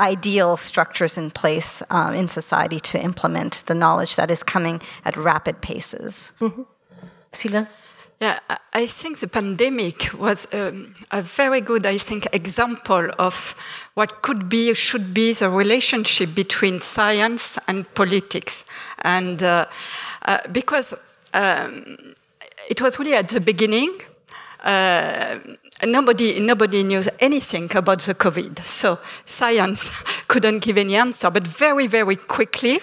[0.00, 5.16] ideal structures in place um, in society to implement the knowledge that is coming at
[5.16, 6.32] rapid paces.
[6.40, 6.62] Mm-hmm.
[8.18, 8.38] Yeah,
[8.72, 13.54] I think the pandemic was um, a very good, I think, example of
[13.92, 18.64] what could be, should be the relationship between science and politics.
[19.02, 19.66] And uh,
[20.24, 20.94] uh, because
[21.34, 22.14] um,
[22.70, 24.00] it was really at the beginning,
[24.64, 25.38] uh,
[25.84, 28.64] nobody, nobody knew anything about the COVID.
[28.64, 29.90] So science
[30.28, 31.30] couldn't give any answer.
[31.30, 32.78] But very, very quickly,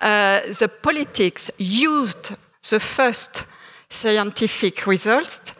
[0.00, 2.34] uh, the politics used
[2.70, 3.46] the first
[3.88, 5.54] scientific results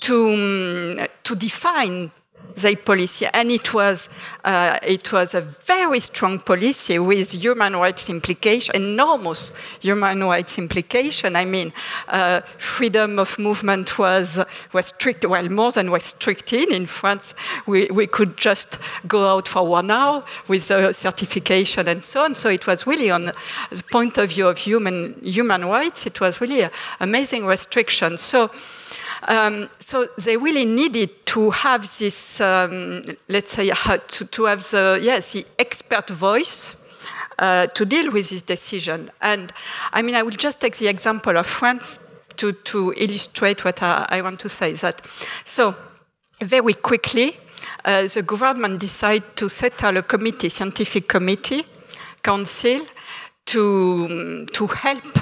[0.00, 2.10] to, um, to define
[2.56, 4.08] their policy, and it was
[4.44, 11.36] uh, it was a very strong policy with human rights implication, enormous human rights implication.
[11.36, 11.72] I mean,
[12.08, 17.34] uh, freedom of movement was was strict, well, more than restricted in France.
[17.66, 22.34] We we could just go out for one hour with a certification and so on.
[22.34, 26.06] So it was really on the point of view of human human rights.
[26.06, 26.70] It was really an
[27.00, 28.18] amazing restriction.
[28.18, 28.50] So.
[29.26, 34.62] Um, so they really needed to have this, um, let's say, uh, to, to have
[34.70, 36.76] the yes, the expert voice.
[37.40, 39.08] Uh, to deal with this decision.
[39.22, 39.52] And
[39.92, 42.00] I mean, I will just take the example of France
[42.36, 44.72] to, to illustrate what I, I want to say.
[44.72, 45.06] That
[45.44, 45.76] so
[46.40, 47.38] very quickly,
[47.84, 51.62] uh, the government decided to settle a committee, scientific committee,
[52.22, 52.80] council,
[53.46, 55.18] to, to help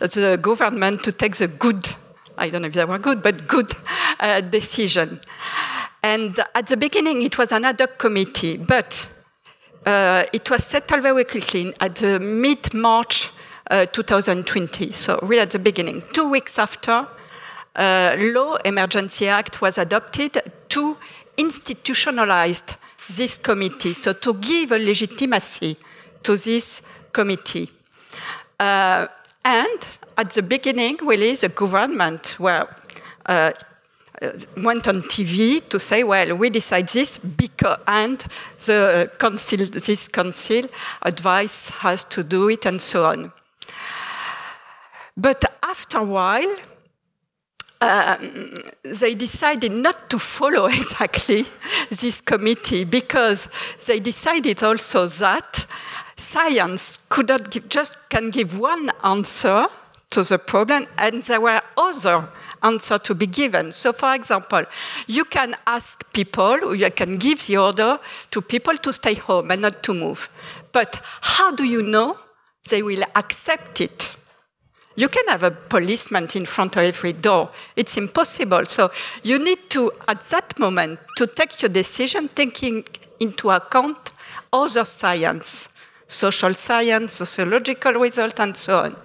[0.00, 1.86] the government to take the good
[2.38, 3.72] I don't know if they were good, but good
[4.20, 5.20] uh, decision.
[6.02, 9.08] And at the beginning, it was an ad hoc committee, but
[9.84, 13.30] uh, it was settled very quickly at the mid March
[13.70, 14.92] uh, 2020.
[14.92, 17.08] So, really at the beginning, two weeks after,
[17.74, 20.96] uh, Law Emergency Act was adopted to
[21.36, 22.74] institutionalize
[23.16, 25.76] this committee, so to give a legitimacy
[26.22, 26.82] to this
[27.12, 27.70] committee.
[28.58, 29.06] Uh,
[29.44, 29.86] and
[30.16, 32.64] at the beginning, really, the government were,
[33.26, 33.52] uh,
[34.56, 38.18] went on TV to say, well, we decide this because, and
[38.66, 40.62] the council, this council
[41.02, 43.32] advice has to do it and so on.
[45.16, 46.56] But after a while,
[47.80, 51.46] um, they decided not to follow exactly
[51.90, 53.48] this committee because
[53.86, 55.66] they decided also that
[56.18, 59.66] science could not give, just can give one answer
[60.10, 62.28] to the problem, and there were other
[62.62, 63.72] answers to be given.
[63.72, 64.64] So, for example,
[65.06, 67.98] you can ask people, or you can give the order
[68.30, 70.28] to people to stay home and not to move.
[70.72, 72.18] But how do you know
[72.70, 74.16] they will accept it?
[74.96, 77.50] You can have a policeman in front of every door.
[77.76, 78.66] It's impossible.
[78.66, 78.90] So
[79.22, 82.84] you need to, at that moment, to take your decision taking
[83.20, 83.96] into account
[84.52, 85.68] other science,
[86.08, 88.96] social science, sociological result, and so on.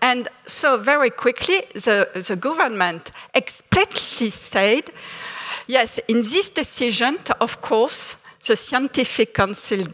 [0.00, 4.90] And so very quickly, the, the government explicitly said,
[5.68, 8.16] yes, in this decision, of course,
[8.46, 9.86] the scientific council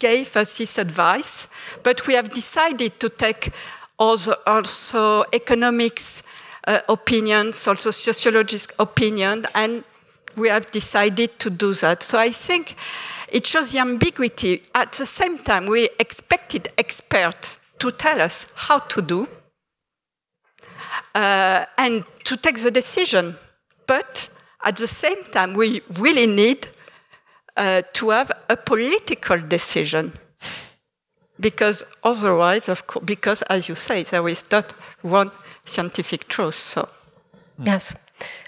[0.00, 1.48] gave us this advice,
[1.84, 3.52] but we have decided to take
[3.96, 6.22] also, also economics
[6.66, 9.84] uh, opinions, also sociologist opinion, and
[10.36, 12.02] we have decided to do that.
[12.02, 12.76] So I think
[13.28, 14.62] it shows the ambiguity.
[14.74, 19.28] At the same time, we expected experts to tell us how to do,
[21.14, 23.36] uh, and to take the decision.
[23.86, 24.28] But
[24.64, 26.68] at the same time, we really need
[27.56, 30.12] uh, to have a political decision.
[31.40, 34.72] Because otherwise, of course, because as you say, there is not
[35.02, 35.32] one
[35.64, 36.54] scientific truth.
[36.54, 36.88] So.
[37.62, 37.94] Yes.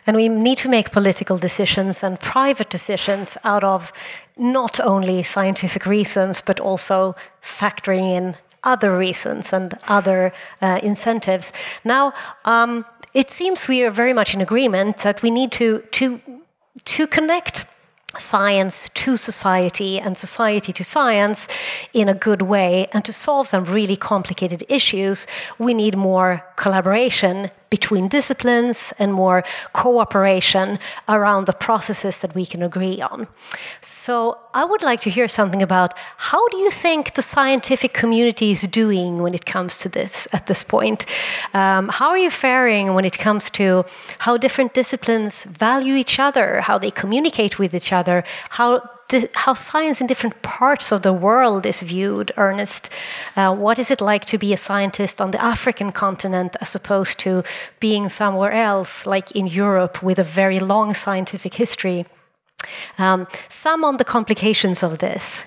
[0.07, 3.93] And we need to make political decisions and private decisions out of
[4.37, 11.53] not only scientific reasons, but also factoring in other reasons and other uh, incentives.
[11.85, 12.13] Now,
[12.45, 16.21] um, it seems we are very much in agreement that we need to to
[16.85, 17.65] to connect
[18.19, 21.49] science to society and society to science
[21.93, 25.27] in a good way and to solve some really complicated issues
[25.59, 32.63] we need more collaboration between disciplines and more cooperation around the processes that we can
[32.63, 33.27] agree on.
[33.81, 38.53] So, I would like to hear something about how do you think the scientific community
[38.53, 41.05] is doing when it comes to this at this point?
[41.53, 43.85] Um, how are you faring when it comes to
[44.21, 48.96] how different disciplines value each other, how they communicate with each other, how
[49.35, 52.91] how science in different parts of the world is viewed, Ernest.
[53.37, 57.19] Uh, what is it like to be a scientist on the African continent as opposed
[57.21, 57.43] to
[57.81, 62.05] being somewhere else, like in Europe, with a very long scientific history?
[62.99, 65.45] Um, some on the complications of this.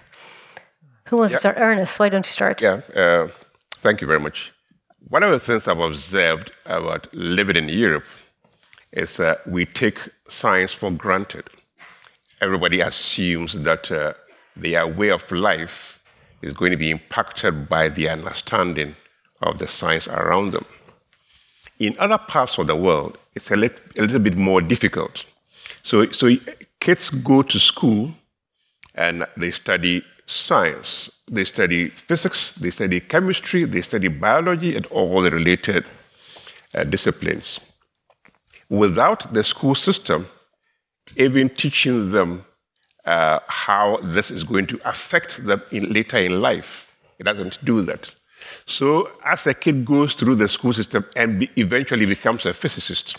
[1.07, 1.57] Who wants to start?
[1.57, 2.61] Ernest, why don't you start?
[2.61, 3.27] Yeah, uh,
[3.79, 4.53] thank you very much.
[5.09, 8.05] One of the things I've observed about living in Europe
[8.91, 11.49] is that we take science for granted
[12.41, 14.13] everybody assumes that uh,
[14.55, 16.01] their way of life
[16.41, 18.95] is going to be impacted by the understanding
[19.41, 20.65] of the science around them.
[21.79, 25.25] In other parts of the world, it's a, li- a little bit more difficult.
[25.83, 26.29] So, so
[26.79, 28.11] kids go to school
[28.95, 31.09] and they study science.
[31.31, 35.85] they study physics, they study chemistry, they study biology, and all the related
[36.73, 37.59] uh, disciplines.
[38.69, 40.27] Without the school system,
[41.15, 42.45] even teaching them
[43.05, 46.87] uh, how this is going to affect them in, later in life,
[47.17, 48.11] it doesn't do that.
[48.65, 53.17] So, as a kid goes through the school system and be, eventually becomes a physicist,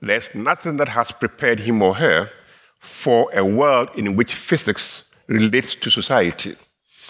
[0.00, 2.30] there's nothing that has prepared him or her
[2.78, 6.56] for a world in which physics relates to society.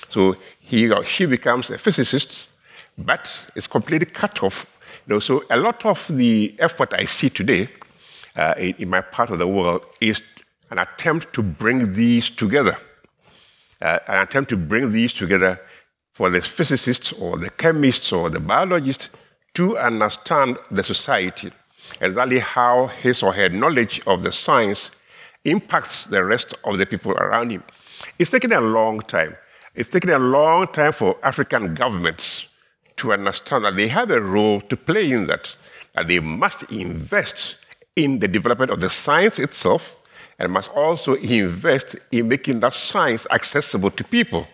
[0.08, 2.46] So he or she becomes a physicist,
[2.96, 4.66] but it's completely cut off.
[5.06, 7.68] You know, so a lot of the effort I see today
[8.36, 10.22] uh, in, my part of the world is
[10.70, 12.76] an attempt to bring these together.
[13.80, 15.60] Uh, an attempt to bring these together
[16.12, 19.10] for the physicists or the chemists or the biologists
[19.54, 21.50] to understand the society,
[22.00, 24.90] exactly how his or her knowledge of the science
[25.44, 27.62] impacts the rest of the people around him.
[28.18, 29.36] It's taken a long time.
[29.74, 32.46] It's taken a long time for African governments
[32.96, 35.54] to understand that they have a role to play in that,
[35.94, 37.56] that they must invest
[37.96, 39.96] in the development of the science itself
[40.38, 44.46] and must also invest in making that science accessible to people.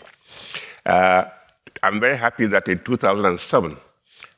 [0.86, 1.24] Uh,
[1.82, 3.76] I'm very happy that in 2007,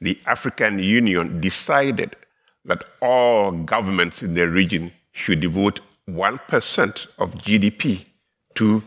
[0.00, 2.16] the African Union decided
[2.64, 8.06] that all governments in the region should devote 1% of GDP
[8.54, 8.82] to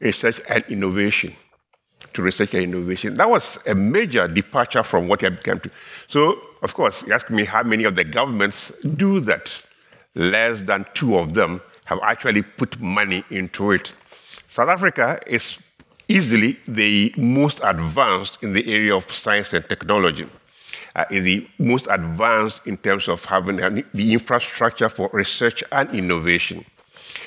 [0.00, 1.34] research and innovation.
[2.14, 3.14] To research and innovation.
[3.14, 5.70] That was a major departure from what had become to.
[6.08, 9.62] So, of course, you ask me how many of the governments do that.
[10.14, 13.94] Less than two of them have actually put money into it.
[14.46, 15.58] South Africa is
[16.08, 20.26] easily the most advanced in the area of science and technology.
[20.94, 23.56] Uh, is the most advanced in terms of having
[23.94, 26.64] the infrastructure for research and innovation.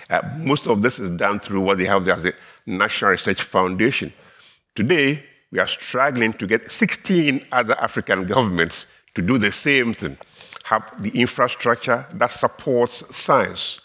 [0.10, 2.34] Uh, most of this is done through what they have as a
[2.68, 4.14] National Research Foundation.
[4.76, 10.18] Today, we are struggling to get 16 other African governments to do the same thing,
[10.66, 13.80] have the infrastructure that supports science,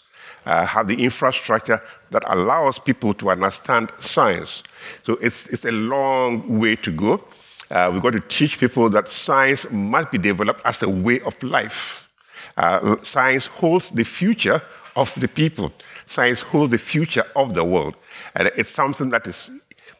[0.45, 4.63] uh, have the infrastructure that allows people to understand science.
[5.03, 7.23] So it's, it's a long way to go.
[7.69, 11.41] Uh, we've got to teach people that science must be developed as a way of
[11.41, 12.09] life.
[12.57, 14.61] Uh, science holds the future
[14.95, 15.71] of the people.
[16.05, 17.95] Science holds the future of the world.
[18.35, 19.49] And it's something that is,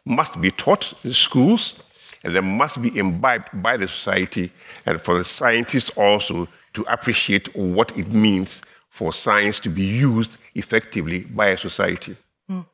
[0.04, 1.81] must be taught in schools
[2.24, 4.52] and they must be imbibed by the society
[4.86, 10.36] and for the scientists also to appreciate what it means for science to be used
[10.54, 12.16] effectively by a society.
[12.50, 12.66] Mm.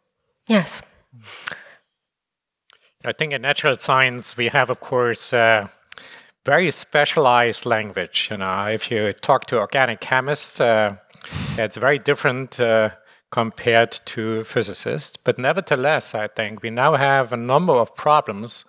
[0.49, 0.83] Yes.
[3.05, 5.69] I think in natural science we have, of course, uh,
[6.45, 8.29] very specialized language.
[8.31, 10.97] You know, if you talk to organic chemists, uh,
[11.57, 12.91] it's very different uh,
[13.31, 15.17] compared to physicists.
[15.17, 18.65] But nevertheless, I think we now have a number of problems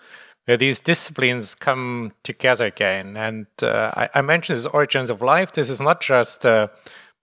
[0.49, 3.15] where these disciplines come together again.
[3.15, 5.51] And uh, I, I, mentioned this origins of life.
[5.51, 6.71] This is not just a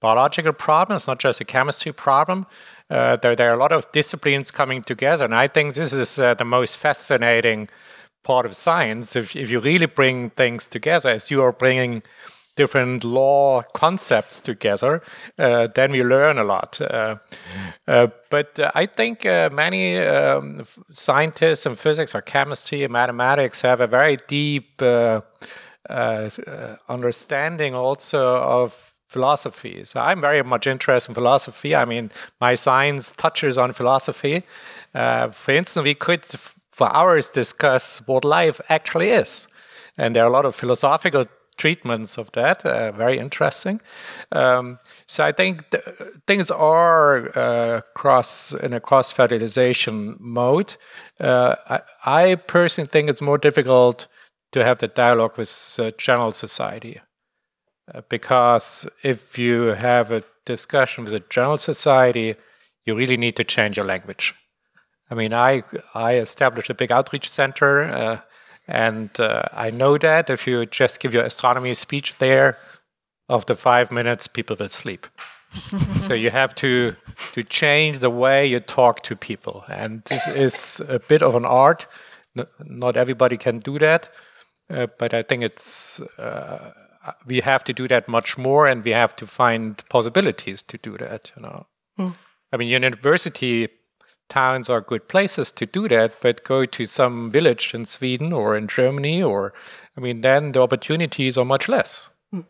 [0.01, 2.47] biological problem, it's not just a chemistry problem.
[2.89, 5.24] Uh, there, there, are a lot of disciplines coming together.
[5.24, 7.68] And I think this is uh, the most fascinating
[8.22, 9.16] part of science.
[9.16, 12.05] If, if you really bring things together, as you are bringing
[12.57, 15.02] different law concepts together,
[15.38, 16.80] uh, then we learn a lot.
[16.80, 17.16] Uh,
[17.86, 23.61] uh, but uh, I think uh, many um, scientists in physics or chemistry and mathematics
[23.61, 25.20] have a very deep uh,
[26.88, 29.84] understanding also of philosophy.
[29.84, 31.76] So I'm very much interested in philosophy.
[31.76, 34.42] I mean, my science touches on philosophy.
[34.92, 36.24] for instance, we could,
[36.70, 39.46] for hours, discuss what life actually is.
[39.96, 41.26] And there are a lot of philosophical
[41.57, 42.64] treatments of that.
[42.64, 43.80] Uh, very interesting.
[44.32, 45.82] Um, so I think th
[46.26, 50.76] things are uh, cross in a cross fertilization mode.
[51.20, 54.09] Uh, I, I, personally think it's more difficult
[54.52, 55.52] to have the dialogue with
[55.98, 57.00] general society
[57.92, 62.34] uh, because if you have a discussion with a general society,
[62.84, 64.34] you really need to change your language.
[65.11, 65.62] I mean, I
[65.94, 68.18] I established a big outreach center uh,
[68.68, 72.58] and uh, I know that if you just give your astronomy speech there,
[73.28, 75.06] after five minutes, people will sleep.
[75.98, 76.96] so you have to
[77.32, 81.44] to change the way you talk to people, and this is a bit of an
[81.44, 81.86] art.
[82.60, 84.10] not everybody can do that,
[84.68, 86.72] uh, but I think it's uh,
[87.26, 90.98] we have to do that much more, and we have to find possibilities to do
[90.98, 91.32] that.
[91.36, 91.66] You know,
[91.98, 92.14] mm.
[92.52, 93.68] I mean, university
[94.29, 98.57] towns are good places to do that, but go to some village in Sweden or
[98.57, 99.53] in Germany, or
[99.97, 102.11] I mean, then the opportunities are much less.
[102.33, 102.47] Mm.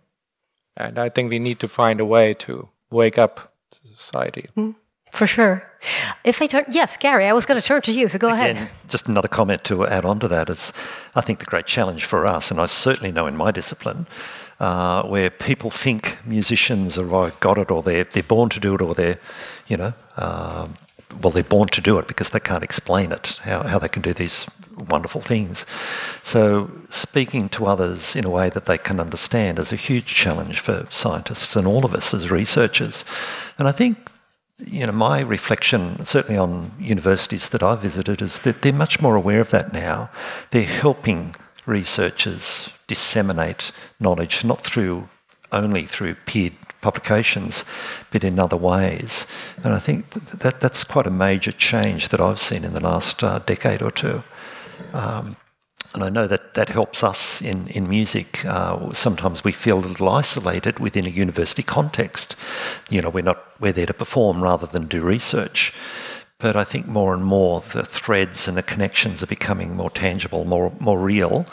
[0.76, 4.48] And I think we need to find a way to wake up society.
[4.56, 4.74] Mm.
[5.12, 5.70] For sure.
[6.24, 8.56] If I turn, yes, Gary, I was going to turn to you, so go Again,
[8.56, 8.72] ahead.
[8.88, 10.72] Just another comment to add on to that is,
[11.14, 14.06] I think the great challenge for us, and I certainly know in my discipline,
[14.60, 18.74] uh, where people think musicians have either got it or they're, they're born to do
[18.74, 19.18] it or they're,
[19.68, 20.74] you know, um,
[21.22, 24.02] well, they're born to do it because they can't explain it, how, how they can
[24.02, 24.46] do these
[24.76, 25.64] wonderful things.
[26.22, 30.60] So speaking to others in a way that they can understand is a huge challenge
[30.60, 33.04] for scientists and all of us as researchers.
[33.58, 34.10] And I think
[34.58, 39.14] you know, my reflection, certainly on universities that I've visited, is that they're much more
[39.14, 40.10] aware of that now.
[40.50, 41.36] They're helping
[41.66, 45.08] researchers disseminate knowledge, not through
[45.52, 46.52] only through peer
[46.86, 47.64] publications,
[48.12, 49.26] but in other ways.
[49.64, 52.86] And I think that, that that's quite a major change that I've seen in the
[52.90, 54.22] last uh, decade or two.
[54.92, 55.36] Um,
[55.94, 58.44] and I know that that helps us in, in music.
[58.44, 62.36] Uh, sometimes we feel a little isolated within a university context.
[62.88, 65.72] You know, we're not we're there to perform rather than do research.
[66.38, 70.44] But I think more and more the threads and the connections are becoming more tangible,
[70.44, 71.46] more more real,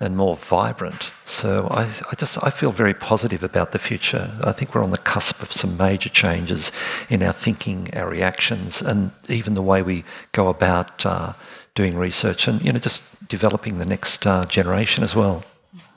[0.00, 1.12] and more vibrant.
[1.26, 4.32] So I, I just I feel very positive about the future.
[4.42, 6.72] I think we're on the cusp of some major changes
[7.10, 11.34] in our thinking, our reactions, and even the way we go about uh,
[11.74, 15.44] doing research, and you know just developing the next uh, generation as well.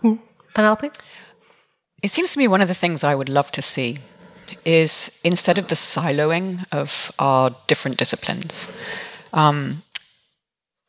[0.04, 0.20] Mm.
[0.54, 0.92] Penelope?
[2.04, 4.00] It seems to me one of the things I would love to see
[4.66, 8.68] is instead of the siloing of our different disciplines,
[9.32, 9.84] um,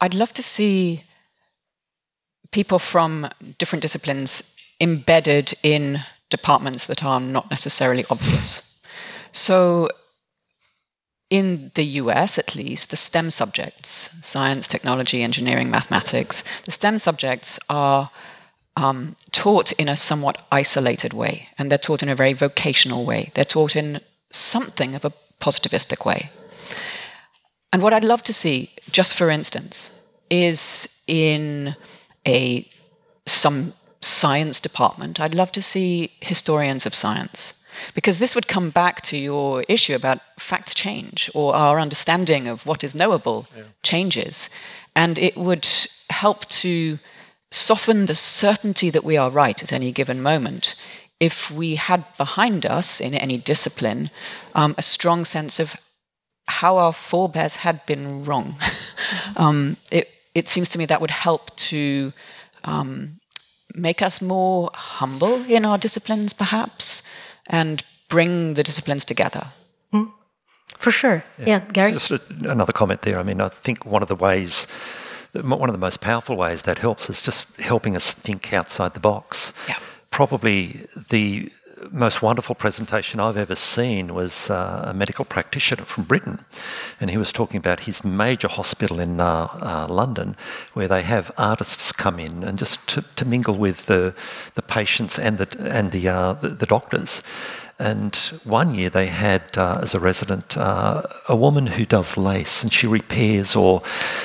[0.01, 1.05] I'd love to see
[2.55, 3.29] people from
[3.59, 4.45] different disciplines
[4.81, 6.01] embedded in
[6.31, 8.63] departments that are not necessarily obvious.
[9.33, 9.89] So
[11.31, 17.59] in the US at least, the STEM subjects, science, technology, engineering, mathematics, the STEM subjects
[17.69, 18.11] are
[18.77, 23.33] um, taught in a somewhat isolated way, and they're taught in a very vocational way.
[23.35, 24.01] They're taught in
[24.31, 26.31] something of a positivistic way.
[27.73, 29.91] And what I'd love to see, just for instance,
[30.31, 31.75] is in
[32.27, 32.69] a
[33.27, 37.55] some science department, I'd love to see historians of science
[37.95, 42.67] because this would come back to your issue about facts change or our understanding of
[42.67, 43.65] what is knowable yeah.
[43.83, 44.49] changes.
[44.95, 45.69] And it would
[46.11, 46.99] help to
[47.51, 50.75] soften the certainty that we are right at any given moment
[51.21, 54.11] if we had behind us in any discipline
[54.55, 55.77] um, a strong sense of
[56.47, 58.57] how our forebears had been wrong.
[59.37, 62.13] um, it, it seems to me that would help to
[62.65, 63.21] um,
[63.75, 67.03] make us more humble in our disciplines, perhaps,
[67.47, 69.49] and bring the disciplines together.
[69.93, 70.13] Mm.
[70.79, 71.25] For sure.
[71.39, 71.93] Yeah, yeah Gary?
[71.93, 73.19] Just a, another comment there.
[73.19, 74.67] I mean, I think one of the ways,
[75.33, 79.01] one of the most powerful ways that helps is just helping us think outside the
[79.01, 79.53] box.
[79.69, 79.79] Yeah.
[80.11, 81.51] Probably the
[81.93, 86.45] most wonderful presentation I've ever seen was uh, a medical practitioner from Britain,
[87.01, 90.37] and he was talking about his major hospital in uh, uh, London,
[90.73, 94.15] where they have artists come in and just to, to mingle with the
[94.55, 97.23] the patients and the and the uh, the, the doctors.
[97.79, 98.15] And
[98.45, 102.73] one year they had, uh, as a resident, uh, a woman who does lace and
[102.73, 103.83] she repairs or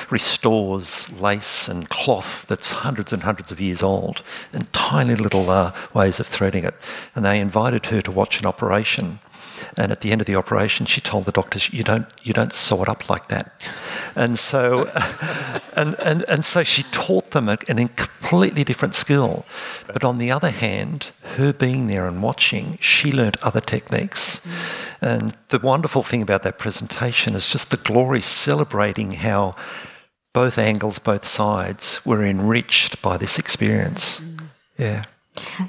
[0.08, 4.22] restores lace and cloth that's hundreds and hundreds of years old
[4.52, 6.74] and tiny little uh, ways of threading it.
[7.14, 9.18] And they invited her to watch an operation.
[9.76, 12.52] And at the end of the operation, she told the doctors, "You don't, you don't
[12.52, 13.52] sew it up like that."
[14.14, 14.84] And so,
[15.76, 19.44] and, and and so she taught them a, an completely different skill.
[19.86, 24.40] But on the other hand, her being there and watching, she learned other techniques.
[24.40, 24.50] Mm.
[25.00, 29.54] And the wonderful thing about that presentation is just the glory celebrating how
[30.32, 34.20] both angles, both sides were enriched by this experience.
[34.20, 34.40] Mm.
[34.78, 35.04] Yeah.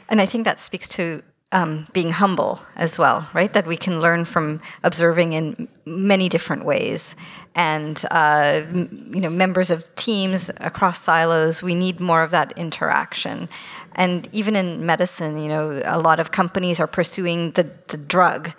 [0.09, 3.51] And I think that speaks to um, being humble as well, right?
[3.53, 7.15] That we can learn from observing in many different ways.
[7.53, 13.49] And, uh, you know, members of teams across silos, we need more of that interaction.
[13.93, 18.53] And even in medicine, you know, a lot of companies are pursuing the, the drug,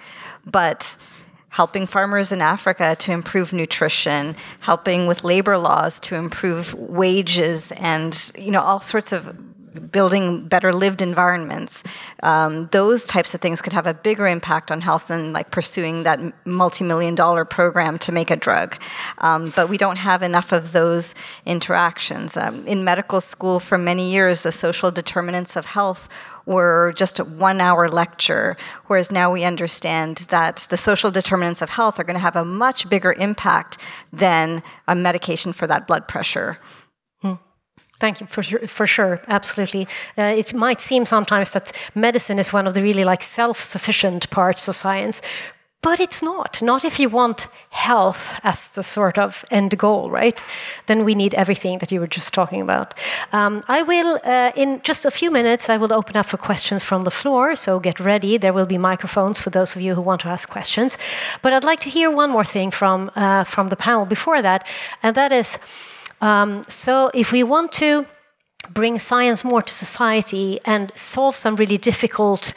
[0.45, 0.97] but
[1.51, 8.33] helping farmers in Africa to improve nutrition, helping with labor laws to improve wages and,
[8.39, 9.35] you know, all sorts of
[9.91, 11.85] building better lived environments.
[12.23, 16.03] Um, those types of things could have a bigger impact on health than like pursuing
[16.03, 18.77] that multi-million dollar program to make a drug.
[19.19, 21.15] Um, but we don't have enough of those
[21.47, 22.37] interactions.
[22.37, 26.09] Um, in medical school for many years, the social determinants of health
[26.47, 28.57] were just a one hour lecture,
[28.87, 32.45] whereas now we understand that the social determinants of health are going to have a
[32.45, 33.79] much bigger impact
[34.13, 36.59] than a medication for that blood pressure.
[38.03, 39.87] Thank you for sure, for sure, absolutely.
[40.19, 44.69] Uh, it might seem sometimes that medicine is one of the really like self-sufficient parts
[44.69, 45.23] of science,
[45.83, 46.63] But it's not.
[46.63, 50.41] Not if you want health as the sort of end goal, right?
[50.87, 52.95] Then we need everything that you were just talking about.
[53.33, 56.85] Um, I will, uh, in just a few minutes, I will open up for questions
[56.85, 57.57] from the floor.
[57.57, 58.39] So get ready.
[58.39, 60.99] There will be microphones for those of you who want to ask questions.
[61.43, 64.65] But I'd like to hear one more thing from uh, from the panel before that,
[65.03, 65.59] and that is,
[66.23, 68.07] um, so if we want to
[68.71, 72.55] bring science more to society and solve some really difficult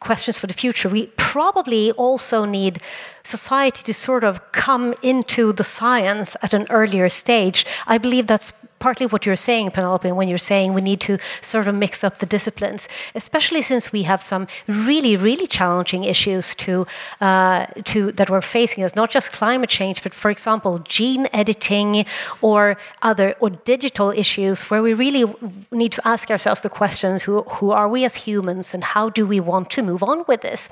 [0.00, 2.80] questions for the future, we probably also need
[3.28, 7.64] society to sort of come into the science at an earlier stage.
[7.86, 11.68] I believe that's partly what you're saying, Penelope, when you're saying we need to sort
[11.68, 16.86] of mix up the disciplines, especially since we have some really, really challenging issues to,
[17.20, 18.84] uh, to that we're facing.
[18.84, 22.04] It's not just climate change, but for example, gene editing
[22.40, 25.24] or other or digital issues where we really
[25.70, 29.26] need to ask ourselves the questions: Who who are we as humans, and how do
[29.26, 30.68] we want to move on with this?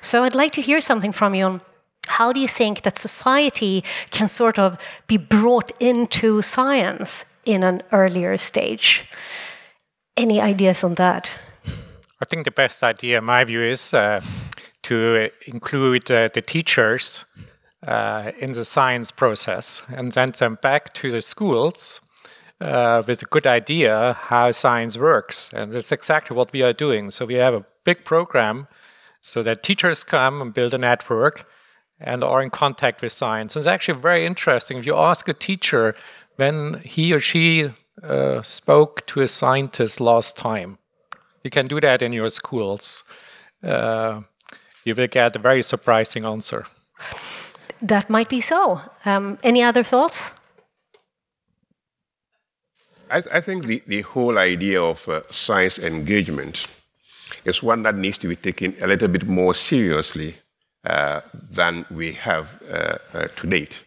[0.00, 1.60] So I'd like to hear something from you on
[2.08, 7.82] how do you think that society can sort of be brought into science in an
[7.92, 9.04] earlier stage?
[10.16, 11.38] Any ideas on that?
[12.20, 14.20] I think the best idea, in my view, is uh,
[14.82, 17.26] to include uh, the teachers
[17.86, 22.00] uh, in the science process and send them back to the schools
[22.60, 25.52] uh, with a good idea how science works.
[25.52, 27.10] And that's exactly what we are doing.
[27.10, 28.66] So we have a big program
[29.20, 31.46] so that teachers come and build a network
[32.00, 33.56] and are in contact with science.
[33.56, 34.78] And it's actually very interesting.
[34.78, 35.94] If you ask a teacher
[36.36, 37.70] when he or she
[38.02, 40.78] uh, spoke to a scientist last time,
[41.42, 43.04] you can do that in your schools.
[43.62, 44.22] Uh,
[44.84, 46.66] you will get a very surprising answer.
[47.80, 48.80] That might be so.
[49.04, 50.32] Um, any other thoughts?
[53.10, 56.66] I, th I, think the, the whole idea of uh, science engagement
[57.44, 60.34] is one that needs to be taken a little bit more seriously
[61.50, 63.84] than we have uh, uh, to date.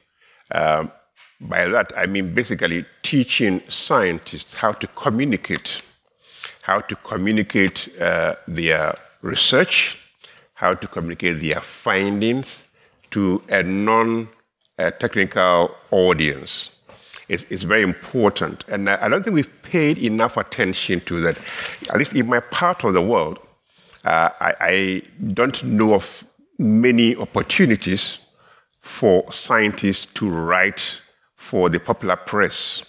[0.51, 0.91] Um,
[1.39, 5.81] by that, I mean basically teaching scientists how to communicate,
[6.63, 9.97] how to communicate uh, their research,
[10.55, 12.65] how to communicate their findings
[13.11, 14.27] to a non
[14.77, 16.71] technical audience.
[17.27, 18.63] It's, it's, very important.
[18.67, 21.37] And I don't think we've paid enough attention to that.
[21.89, 23.37] At least in my part of the world,
[24.03, 25.01] uh, I, I,
[25.33, 26.23] don't know of
[26.59, 28.19] many opportunities
[28.81, 31.01] for scientists to write
[31.35, 32.83] for the popular press.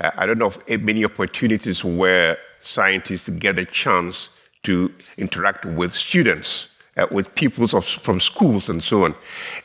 [0.00, 4.30] Uh, I don't know of many opportunities where scientists get a chance
[4.62, 9.14] to interact with students, uh, with people of, from schools, and so on.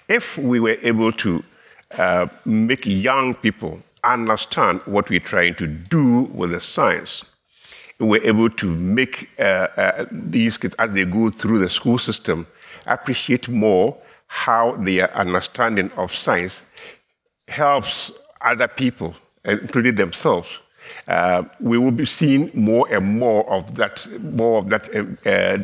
[0.10, 1.44] If we were able to
[1.92, 7.24] uh, make young people understand what we're trying to do with the science,
[8.00, 12.48] we're able to make uh, uh, these kids, as they go through the school system,
[12.86, 13.98] appreciate more
[14.28, 16.64] how their understanding of science
[17.48, 18.12] helps
[18.42, 20.60] other people, including themselves.
[21.08, 24.90] Uh, we will be seeing more and more of that, more of that
[25.26, 25.58] uh,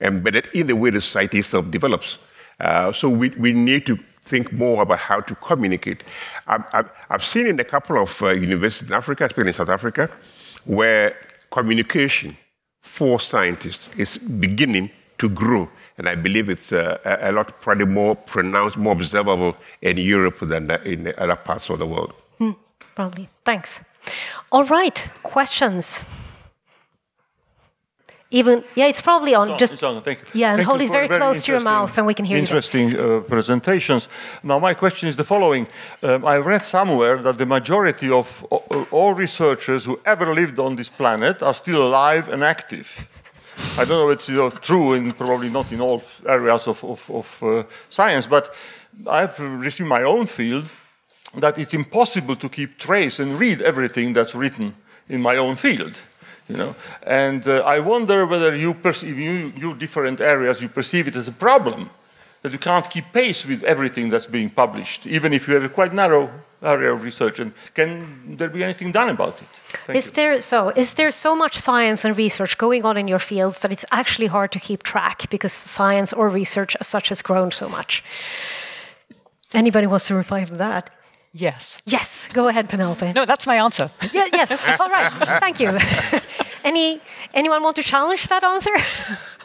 [0.00, 2.18] embedded in the way the society itself develops.
[2.60, 6.04] Uh, so we, we need to think more about how to communicate.
[6.46, 9.70] I've, I've, I've seen in a couple of uh, universities in Africa, especially in South
[9.70, 10.10] Africa,
[10.64, 11.18] where
[11.50, 12.36] communication
[12.82, 15.68] for scientists is beginning to grow.
[15.98, 20.70] And I believe it's uh, a lot probably more pronounced, more observable in Europe than
[20.84, 22.12] in other parts of the world.
[22.38, 22.56] Mm,
[22.94, 23.28] probably.
[23.44, 23.80] Thanks.
[24.52, 26.02] All right, questions.
[28.30, 29.48] Even yeah, it's probably on.
[29.50, 30.02] It's just it's on.
[30.02, 30.40] Thank you.
[30.40, 32.36] Yeah, and Thank hold it very, very close to your mouth, and we can hear
[32.36, 32.42] you.
[32.42, 34.08] Interesting uh, presentations.
[34.42, 35.66] Now, my question is the following:
[36.02, 38.44] um, I read somewhere that the majority of
[38.90, 43.08] all researchers who ever lived on this planet are still alive and active.
[43.78, 46.82] I don't know if it's you know, true, and probably not in all areas of,
[46.82, 48.52] of, of uh, science, but
[49.06, 50.64] I've received my own field
[51.36, 54.74] that it's impossible to keep trace and read everything that's written
[55.08, 56.00] in my own field.
[56.48, 56.74] You know,
[57.06, 61.28] and uh, I wonder whether you perceive you, you different areas you perceive it as
[61.28, 61.90] a problem
[62.48, 65.68] that you can't keep pace with everything that's being published, even if you have a
[65.68, 66.30] quite narrow
[66.62, 67.38] area of research.
[67.38, 69.48] And can there be anything done about it?
[69.86, 70.14] Thank Is you.
[70.14, 70.70] there so?
[70.70, 74.26] Is there so much science and research going on in your fields that it's actually
[74.28, 78.02] hard to keep track because science or research as such has grown so much?
[79.54, 80.90] Anybody wants to reply to that?
[81.32, 81.80] Yes.
[81.84, 83.12] Yes, go ahead, Penelope.
[83.12, 83.90] No, that's my answer.
[84.12, 84.52] Yeah, yes.
[84.80, 85.12] All right.
[85.40, 85.78] Thank you.
[86.64, 87.00] Any
[87.34, 88.70] anyone want to challenge that answer?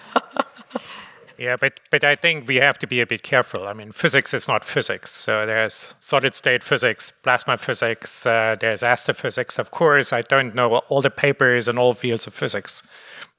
[1.38, 3.68] Yeah, but, but I think we have to be a bit careful.
[3.68, 5.12] I mean, physics is not physics.
[5.12, 9.58] So there's solid state physics, plasma physics, uh, there's astrophysics.
[9.58, 12.84] Of course, I don't know all the papers in all fields of physics.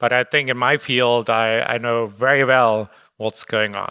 [0.00, 3.90] But I think in my field, I, I know very well what's going on.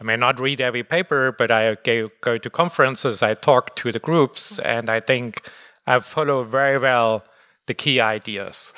[0.00, 1.76] I may not read every paper, but I
[2.20, 5.50] go to conferences, I talk to the groups, and I think
[5.86, 7.24] I follow very well
[7.66, 8.72] the key ideas.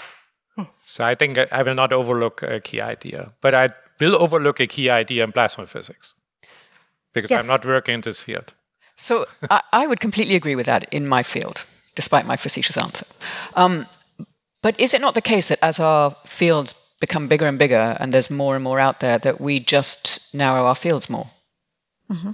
[0.86, 3.70] So I think I will not overlook a key idea, but I
[4.00, 6.14] will overlook a key idea in plasma physics
[7.12, 7.44] because yes.
[7.44, 8.52] I'm not working in this field.
[8.96, 13.06] So I, I, would completely agree with that in my field, despite my facetious answer.
[13.54, 13.86] Um,
[14.62, 18.12] but is it not the case that as our fields become bigger and bigger and
[18.12, 21.30] there's more and more out there, that we just narrow our fields more?
[22.10, 22.32] Mm-hmm.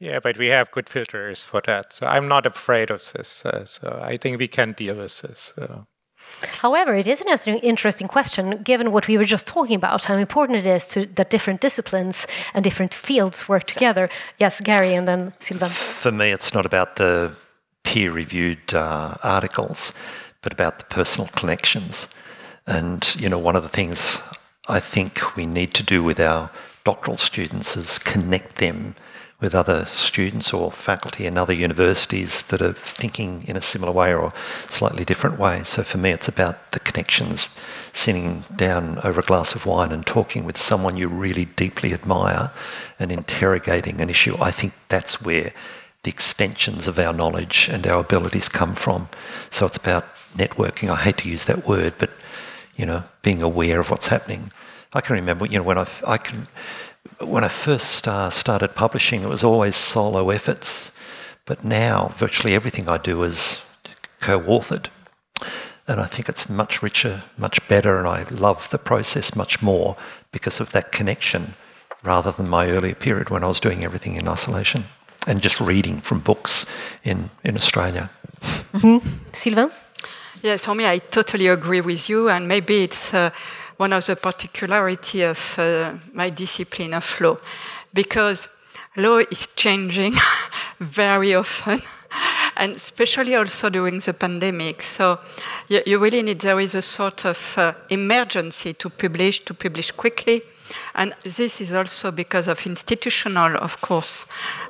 [0.00, 1.92] Yeah, but we have good filters for that.
[1.92, 3.44] So I'm not afraid of this.
[3.44, 5.52] Uh, so I think we can deal with this.
[5.56, 5.86] So.
[6.62, 10.58] However, it is an interesting question given what we were just talking about, how important
[10.58, 14.08] it is to, that different disciplines and different fields work together.
[14.38, 15.70] Yes, Gary, and then Sylvaine.
[15.70, 17.32] For me, it's not about the
[17.82, 19.92] peer reviewed uh, articles,
[20.42, 22.08] but about the personal connections.
[22.66, 24.18] And, you know, one of the things
[24.68, 26.50] I think we need to do with our
[26.84, 28.94] doctoral students is connect them
[29.40, 34.12] with other students or faculty in other universities that are thinking in a similar way
[34.12, 34.32] or
[34.68, 35.62] slightly different way.
[35.64, 37.48] So for me, it's about the connections,
[37.92, 42.52] sitting down over a glass of wine and talking with someone you really deeply admire
[42.98, 44.36] and interrogating an issue.
[44.38, 45.52] I think that's where
[46.02, 49.08] the extensions of our knowledge and our abilities come from.
[49.50, 50.90] So it's about networking.
[50.90, 52.10] I hate to use that word, but
[52.76, 54.52] you know, being aware of what's happening.
[54.92, 56.48] I can remember, you know, when I, I can
[57.20, 60.90] when I first uh, started publishing, it was always solo efforts.
[61.46, 63.62] But now, virtually everything I do is
[64.20, 64.88] co authored.
[65.88, 69.96] And I think it's much richer, much better, and I love the process much more
[70.30, 71.54] because of that connection
[72.02, 74.84] rather than my earlier period when I was doing everything in isolation
[75.26, 76.64] and just reading from books
[77.02, 78.10] in, in Australia.
[78.72, 79.08] Mm-hmm.
[79.32, 79.70] Sylvaine?
[80.42, 83.12] Yes, for me, I totally agree with you, and maybe it's.
[83.12, 83.30] Uh,
[83.80, 87.36] one of the particularity of uh, my discipline of law,
[87.94, 88.46] because
[88.94, 90.14] law is changing
[90.78, 91.80] very often,
[92.58, 94.82] and especially also during the pandemic.
[94.82, 95.18] So
[95.68, 99.92] you, you really need there is a sort of uh, emergency to publish to publish
[99.92, 100.42] quickly.
[100.94, 104.26] And this is also because of institutional, of course,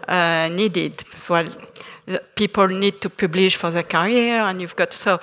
[0.06, 1.02] uh, needed.
[1.28, 1.48] Well,
[2.34, 5.20] people need to publish for their career, and you've got so.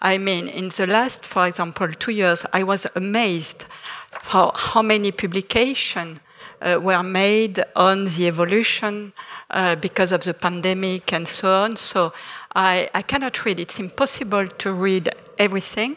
[0.00, 3.66] I mean, in the last, for example, two years, I was amazed
[4.10, 6.20] for how many publications
[6.60, 9.12] uh, were made on the evolution
[9.50, 11.76] uh, because of the pandemic and so on.
[11.76, 12.12] So
[12.54, 13.60] I, I cannot read.
[13.60, 15.96] It's impossible to read everything.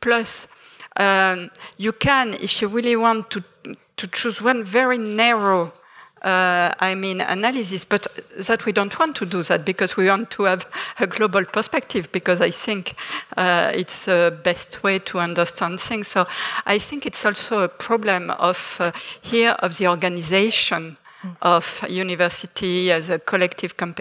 [0.00, 0.48] Plus,
[0.96, 3.44] um, you can, if you really want to,
[3.96, 5.72] to choose one very narrow
[6.22, 8.06] uh, I mean, analysis, but
[8.46, 10.66] that we don't want to do that because we want to have
[11.00, 12.94] a global perspective because I think
[13.36, 16.08] uh, it's the best way to understand things.
[16.08, 16.26] So
[16.64, 20.96] I think it's also a problem of uh, here of the organization
[21.40, 24.00] of university as a collective comp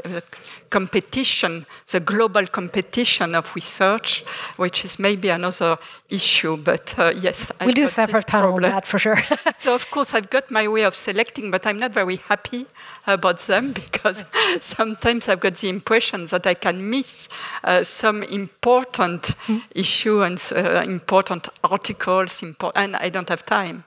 [0.70, 4.24] competition, the global competition of research,
[4.56, 5.78] which is maybe another
[6.10, 6.58] issue.
[6.58, 9.18] But uh, yes, we'll do a separate panel on that for sure.
[9.58, 12.66] so of course I've got my way of selecting, but I'm not very happy
[13.06, 14.26] about them because
[14.60, 17.30] sometimes I've got the impression that I can miss
[17.64, 19.62] uh, some important mm.
[19.72, 22.44] issue and uh, important articles,
[22.76, 23.84] and I don't have time.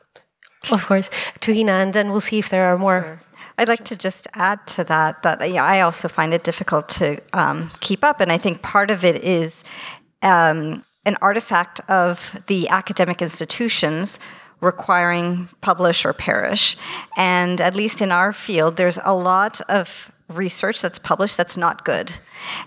[0.70, 1.10] Of course,
[1.40, 3.20] to Tuhina, and then we'll see if there are more.
[3.56, 7.70] I'd like to just add to that that I also find it difficult to um,
[7.80, 9.64] keep up, and I think part of it is
[10.22, 14.18] um, an artifact of the academic institutions
[14.60, 16.76] requiring publish or perish.
[17.16, 21.84] And at least in our field, there's a lot of research that's published that's not
[21.84, 22.12] good.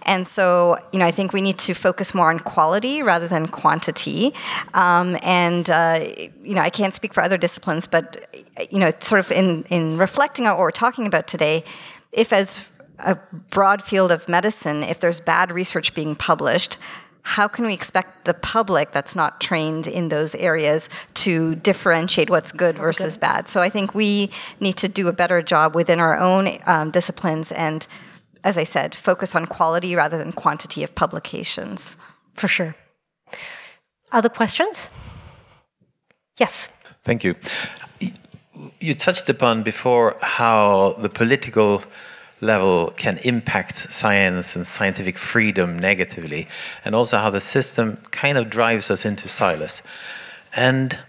[0.03, 3.47] And so, you know, I think we need to focus more on quality rather than
[3.47, 4.33] quantity.
[4.73, 6.05] Um, and, uh,
[6.43, 8.27] you know, I can't speak for other disciplines, but,
[8.69, 11.63] you know, sort of in, in reflecting on what we're talking about today,
[12.11, 12.65] if as
[12.99, 13.15] a
[13.49, 16.77] broad field of medicine, if there's bad research being published,
[17.27, 22.53] how can we expect the public that's not trained in those areas to differentiate what's
[22.53, 23.21] good versus good.
[23.21, 23.49] bad?
[23.49, 24.29] So I think we
[24.61, 27.85] need to do a better job within our own um, disciplines and,
[28.45, 31.97] as I said, focus on quality rather than quantity of publications.
[32.33, 32.77] For sure.
[34.13, 34.87] Other questions?
[36.39, 36.71] Yes.
[37.03, 37.35] Thank you.
[38.79, 41.83] You touched upon before how the political
[42.41, 46.47] level can impact science and scientific freedom negatively,
[46.85, 49.81] and also how the system kind of drives us into silos.
[50.55, 50.99] And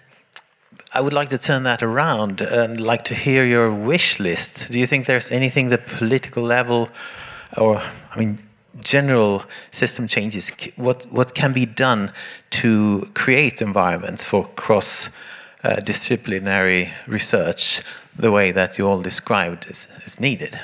[0.94, 4.70] I would like to turn that around and like to hear your wish list.
[4.70, 6.88] Do you think there's anything the political level,
[7.56, 7.82] or
[8.14, 8.38] I mean,
[8.80, 10.52] general system changes?
[10.76, 12.12] What what can be done
[12.50, 15.10] to create environments for cross
[15.62, 17.82] uh, disciplinary research
[18.16, 20.58] the way that you all described is, is needed.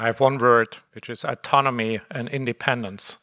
[0.00, 3.18] I have one word, which is autonomy and independence.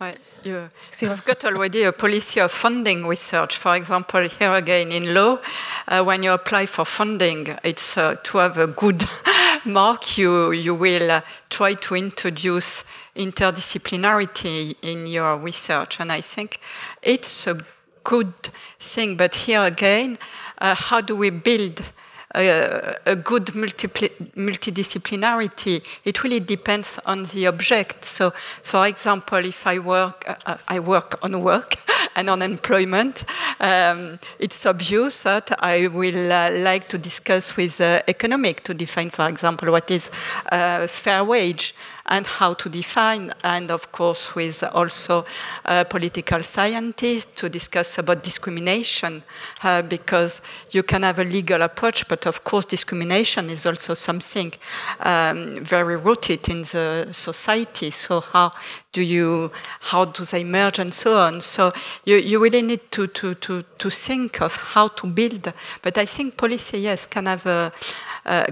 [0.00, 3.56] Well, you, so you've got already a policy of funding research.
[3.56, 5.38] For example, here again in law,
[5.86, 9.04] uh, when you apply for funding, it's uh, to have a good
[9.64, 10.18] mark.
[10.18, 12.84] You you will uh, try to introduce
[13.14, 16.58] interdisciplinarity in your research, and I think
[17.00, 17.64] it's a
[18.02, 18.34] good
[18.80, 19.16] thing.
[19.16, 20.18] But here again,
[20.58, 21.92] uh, how do we build?
[22.36, 25.82] A, good multidisciplinarity.
[26.04, 28.04] It really depends on the object.
[28.04, 28.32] So,
[28.62, 31.76] for example, if I work, uh I work on work
[32.16, 33.24] and on employment,
[33.60, 39.10] um, it's obvious that I will uh, like to discuss with uh, economic to define,
[39.10, 40.10] for example, what is
[40.52, 41.74] uh, fair wage
[42.08, 45.24] and how to define, and of course with also
[45.64, 49.22] uh, political scientists to discuss about discrimination,
[49.62, 54.52] uh, because you can have a legal approach, but of course discrimination is also something
[55.00, 57.90] um, very rooted in the society.
[57.90, 58.52] So how
[58.92, 59.50] do you,
[59.80, 61.40] how do they merge and so on?
[61.40, 61.72] So
[62.04, 65.52] you, you really need to, to, to, to think of how to build,
[65.82, 67.72] but I think policy, yes, can have a,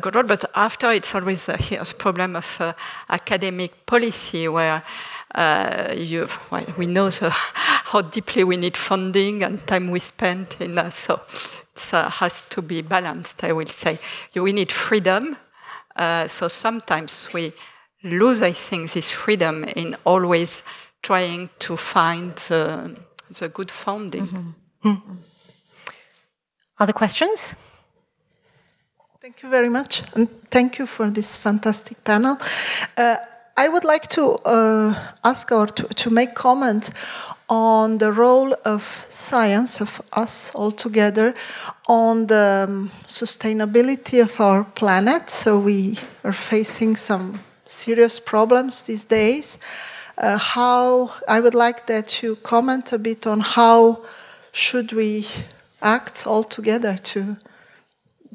[0.00, 0.24] good role.
[0.24, 2.72] But after, it's always uh, a problem of uh,
[3.08, 4.82] academic policy where
[5.34, 10.56] uh, you, well, we know the, how deeply we need funding and time we spend
[10.60, 11.20] in uh, so
[11.74, 13.42] it uh, has to be balanced.
[13.42, 13.98] I will say
[14.34, 15.36] we need freedom.
[16.26, 17.52] so sometimes we
[18.04, 20.62] lose, I think, this freedom in always
[21.02, 22.96] trying to find the,
[23.40, 24.26] the good funding.
[24.28, 24.88] Mm-hmm.
[24.88, 25.16] Mm.
[26.78, 27.54] Other questions?
[29.24, 32.36] Thank you very much, and thank you for this fantastic panel.
[32.94, 33.16] Uh,
[33.56, 34.94] I would like to uh,
[35.24, 36.90] ask or to, to make comment
[37.48, 41.34] on the role of science, of us all together,
[41.88, 45.30] on the um, sustainability of our planet.
[45.30, 49.58] So we are facing some serious problems these days.
[50.18, 54.04] Uh, how I would like that you comment a bit on how
[54.52, 55.26] should we
[55.80, 57.38] act all together to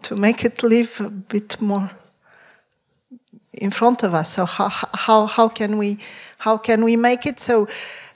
[0.04, 1.92] to make it live a bit more
[3.54, 4.34] in front of us.
[4.34, 5.98] So how, how, how can we
[6.40, 7.68] how can we make it so?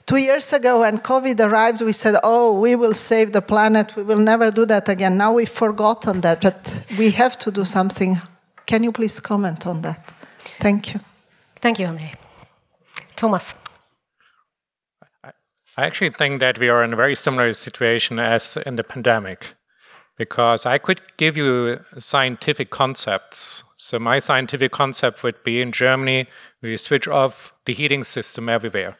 [0.06, 3.96] Two years ago, when COVID arrived, we said, "Oh, we will save the planet.
[3.96, 7.64] We will never do that again." Now we've forgotten that, but we have to do
[7.64, 8.20] something.
[8.66, 10.12] Can you please comment on that?
[10.60, 11.00] Thank you.
[11.60, 12.12] Thank you, Andre.
[13.16, 13.54] Thomas.
[15.76, 19.54] I actually think that we are in a very similar situation as in the pandemic
[20.16, 23.64] because I could give you scientific concepts.
[23.76, 26.26] So my scientific concept would be in Germany,
[26.62, 28.96] we switch off the heating system everywhere.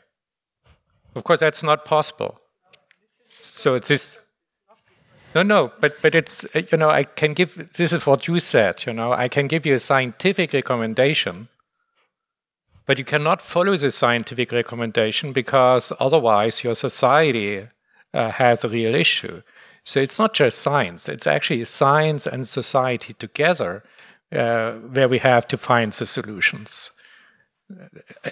[1.14, 2.40] Of course, that's not possible.
[3.40, 4.18] So it's this.
[5.34, 7.72] No, no, but but it's you know I can give.
[7.72, 8.86] This is what you said.
[8.86, 11.48] You know I can give you a scientific recommendation,
[12.86, 17.68] but you cannot follow the scientific recommendation because otherwise your society
[18.12, 19.42] uh, has a real issue.
[19.84, 23.82] So it's not just science, it's actually science and society together
[24.32, 26.90] uh, where we have to find the solutions.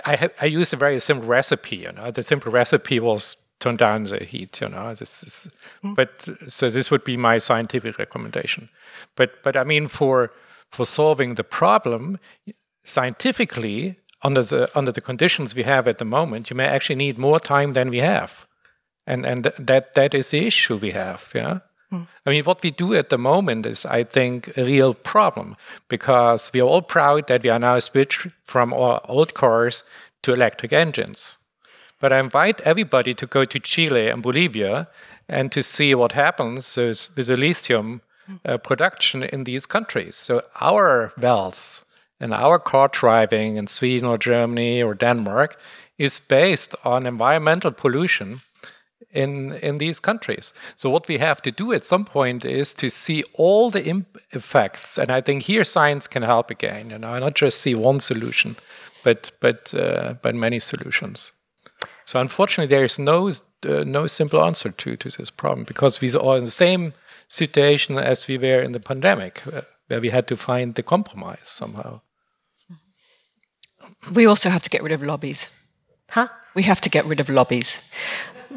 [0.05, 2.11] I, I use a very simple recipe, you know.
[2.11, 4.95] The simple recipe was turn down the heat, you know.
[4.95, 5.53] This is,
[5.97, 8.69] but so this would be my scientific recommendation.
[9.17, 10.33] But but I mean for
[10.69, 12.19] for solving the problem,
[12.85, 17.19] scientifically, under the under the conditions we have at the moment, you may actually need
[17.19, 18.47] more time than we have
[19.07, 21.59] and and that that is the issue we have yeah?
[21.91, 22.07] Mm.
[22.27, 25.57] i mean what we do at the moment is i think a real problem
[25.89, 29.85] because we are all proud that we are now switched from our old cars
[30.23, 31.39] to electric engines.
[32.01, 34.89] But i invite everybody to go to chile and bolivia
[35.29, 38.03] and to see what happens with, the lithium
[38.45, 40.17] uh, production in these countries.
[40.17, 41.85] So our wealth
[42.21, 45.59] and our car driving in sweden or germany or denmark
[45.99, 48.41] is based on environmental pollution
[49.11, 50.53] in in these countries.
[50.77, 54.99] So what we have to do at some point is to see all the effects,
[54.99, 56.91] and I think here science can help again.
[56.91, 58.57] You know, not just see one solution,
[59.05, 61.33] but but uh, but many solutions.
[62.05, 66.09] So unfortunately, there is no uh, no simple answer to to this problem because we
[66.15, 66.93] are in the same
[67.29, 71.49] situation as we were in the pandemic, uh, where we had to find the compromise
[71.49, 72.01] somehow.
[74.13, 75.49] We also have to get rid of lobbies.
[76.11, 76.29] Huh?
[76.55, 77.81] We have to get rid of lobbies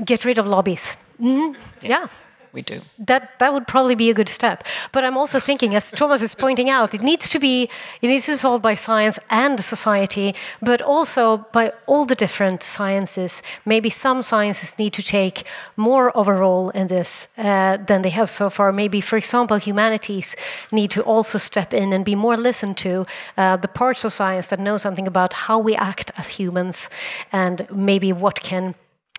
[0.03, 0.97] get rid of lobbies.
[1.19, 2.07] Mm, yeah.
[2.55, 2.81] we do.
[2.97, 4.63] That that would probably be a good step.
[4.91, 7.69] But I'm also thinking, as Thomas is pointing out, it needs to be
[8.01, 12.63] it needs to be solved by science and society, but also by all the different
[12.63, 13.43] sciences.
[13.65, 15.43] Maybe some sciences need to take
[15.75, 18.71] more of a role in this uh, than they have so far.
[18.71, 20.35] Maybe, for example, humanities
[20.71, 23.05] need to also step in and be more listened to.
[23.37, 26.89] Uh, the parts of science that know something about how we act as humans
[27.31, 28.75] and maybe what can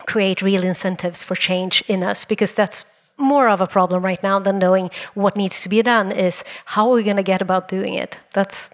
[0.07, 2.85] create real incentives for change in us because that's
[3.19, 6.91] more of a problem right now than knowing what needs to be done is how
[6.91, 8.19] are we going to get about doing it?
[8.33, 8.71] That's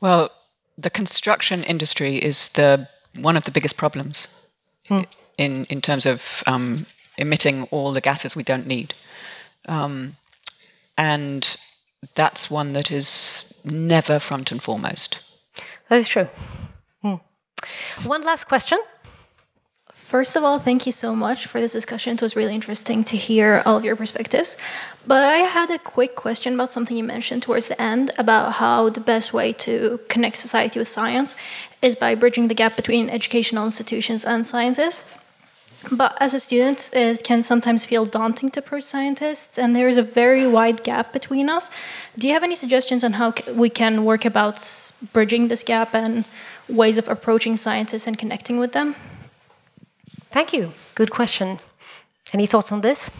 [0.00, 0.30] well
[0.78, 4.28] the construction industry is the one of the biggest problems
[4.88, 5.02] hmm.
[5.36, 6.86] in in terms of um,
[7.18, 8.94] emitting all the gases we don't need.
[9.68, 10.16] Um,
[10.96, 11.56] and
[12.14, 15.22] that's one that is never front and foremost.
[15.88, 16.28] That is true.
[17.02, 17.16] Hmm.
[18.04, 18.78] one last question
[20.12, 22.12] First of all, thank you so much for this discussion.
[22.12, 24.58] It was really interesting to hear all of your perspectives.
[25.06, 28.90] But I had a quick question about something you mentioned towards the end about how
[28.90, 31.34] the best way to connect society with science
[31.80, 35.18] is by bridging the gap between educational institutions and scientists.
[35.90, 39.96] But as a student, it can sometimes feel daunting to approach scientists, and there is
[39.96, 41.70] a very wide gap between us.
[42.18, 44.58] Do you have any suggestions on how we can work about
[45.14, 46.26] bridging this gap and
[46.68, 48.94] ways of approaching scientists and connecting with them?
[50.32, 50.72] Thank you.
[50.94, 51.58] Good question.
[52.32, 53.10] Any thoughts on this?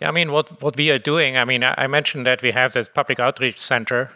[0.00, 2.74] Yeah, I mean, what, what we are doing, I mean, I mentioned that we have
[2.74, 4.10] this public outreach center,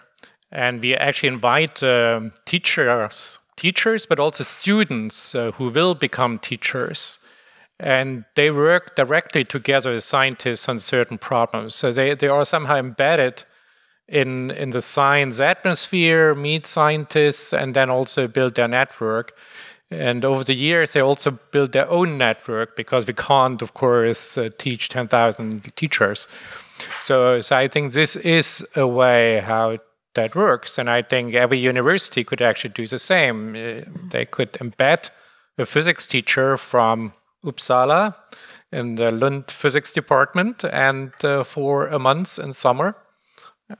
[0.53, 7.19] and we actually invite um, teachers, teachers, but also students uh, who will become teachers.
[7.79, 11.75] And they work directly together as scientists on certain problems.
[11.75, 13.45] So they, they are somehow embedded
[14.07, 19.33] in, in the science atmosphere, meet scientists, and then also build their network.
[19.91, 24.39] And over the years, they also built their own network because we can't, of course,
[24.39, 26.29] uh, teach 10,000 teachers.
[26.99, 29.79] So, so I think this is a way how
[30.15, 30.79] that works.
[30.79, 33.55] And I think every university could actually do the same.
[33.55, 35.11] Uh, they could embed
[35.59, 37.12] a physics teacher from
[37.45, 38.15] Uppsala
[38.73, 42.97] in the Lund physics department and uh, for a month in summer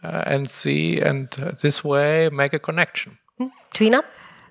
[0.03, 1.31] uh, and see, and
[1.63, 3.19] this way make a connection.
[3.73, 4.03] Tina?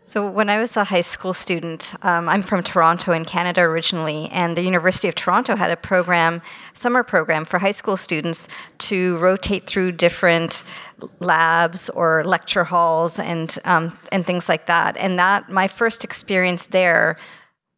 [0.10, 4.28] So, when I was a high school student, um, I'm from Toronto in Canada originally,
[4.32, 6.42] and the University of Toronto had a program,
[6.74, 8.48] summer program for high school students
[8.90, 10.64] to rotate through different
[11.20, 14.98] labs or lecture halls and um, and things like that.
[14.98, 17.16] And that my first experience there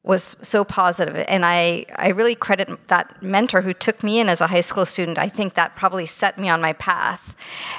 [0.03, 1.23] was so positive.
[1.27, 4.85] And I, I really credit that mentor who took me in as a high school
[4.85, 5.19] student.
[5.19, 7.35] I think that probably set me on my path.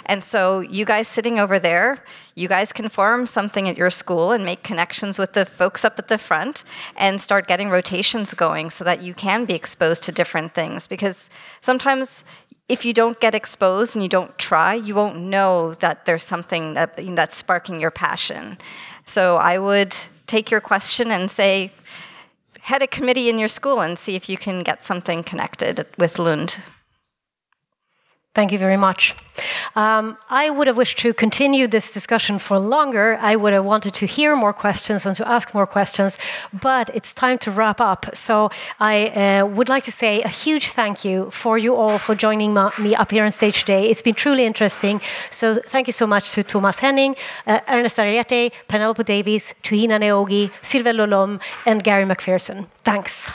[0.06, 2.04] And so you guys sitting over there
[2.34, 5.98] you guys can form something at your school and make connections with the folks up
[5.98, 6.64] at the front
[6.96, 10.86] and start getting rotations going so that you can be exposed to different things.
[10.86, 11.28] Because
[11.60, 12.24] sometimes
[12.68, 16.74] if you don't get exposed and you don't try you won't know that there's something
[16.74, 18.56] that, that's sparking your passion.
[19.04, 19.94] So i would
[20.26, 21.72] take your question and say
[22.62, 26.18] head a committee in your school and see if you can get something connected with
[26.18, 26.58] Lund.
[28.34, 29.14] Thank you very much.
[29.76, 33.18] Um, I would have wished to continue this discussion for longer.
[33.20, 36.16] I would have wanted to hear more questions and to ask more questions,
[36.52, 38.16] but it's time to wrap up.
[38.16, 38.50] So
[38.80, 42.54] I uh, would like to say a huge thank you for you all for joining
[42.78, 43.90] me up here on stage today.
[43.90, 45.02] It's been truly interesting.
[45.30, 50.50] So thank you so much to Thomas Henning, uh, Ernest Aryeetey, Penelope Davies, Tuhina Neogi,
[50.62, 52.66] Sylvia Laulom, and Gary McPherson.
[52.82, 53.30] Thanks.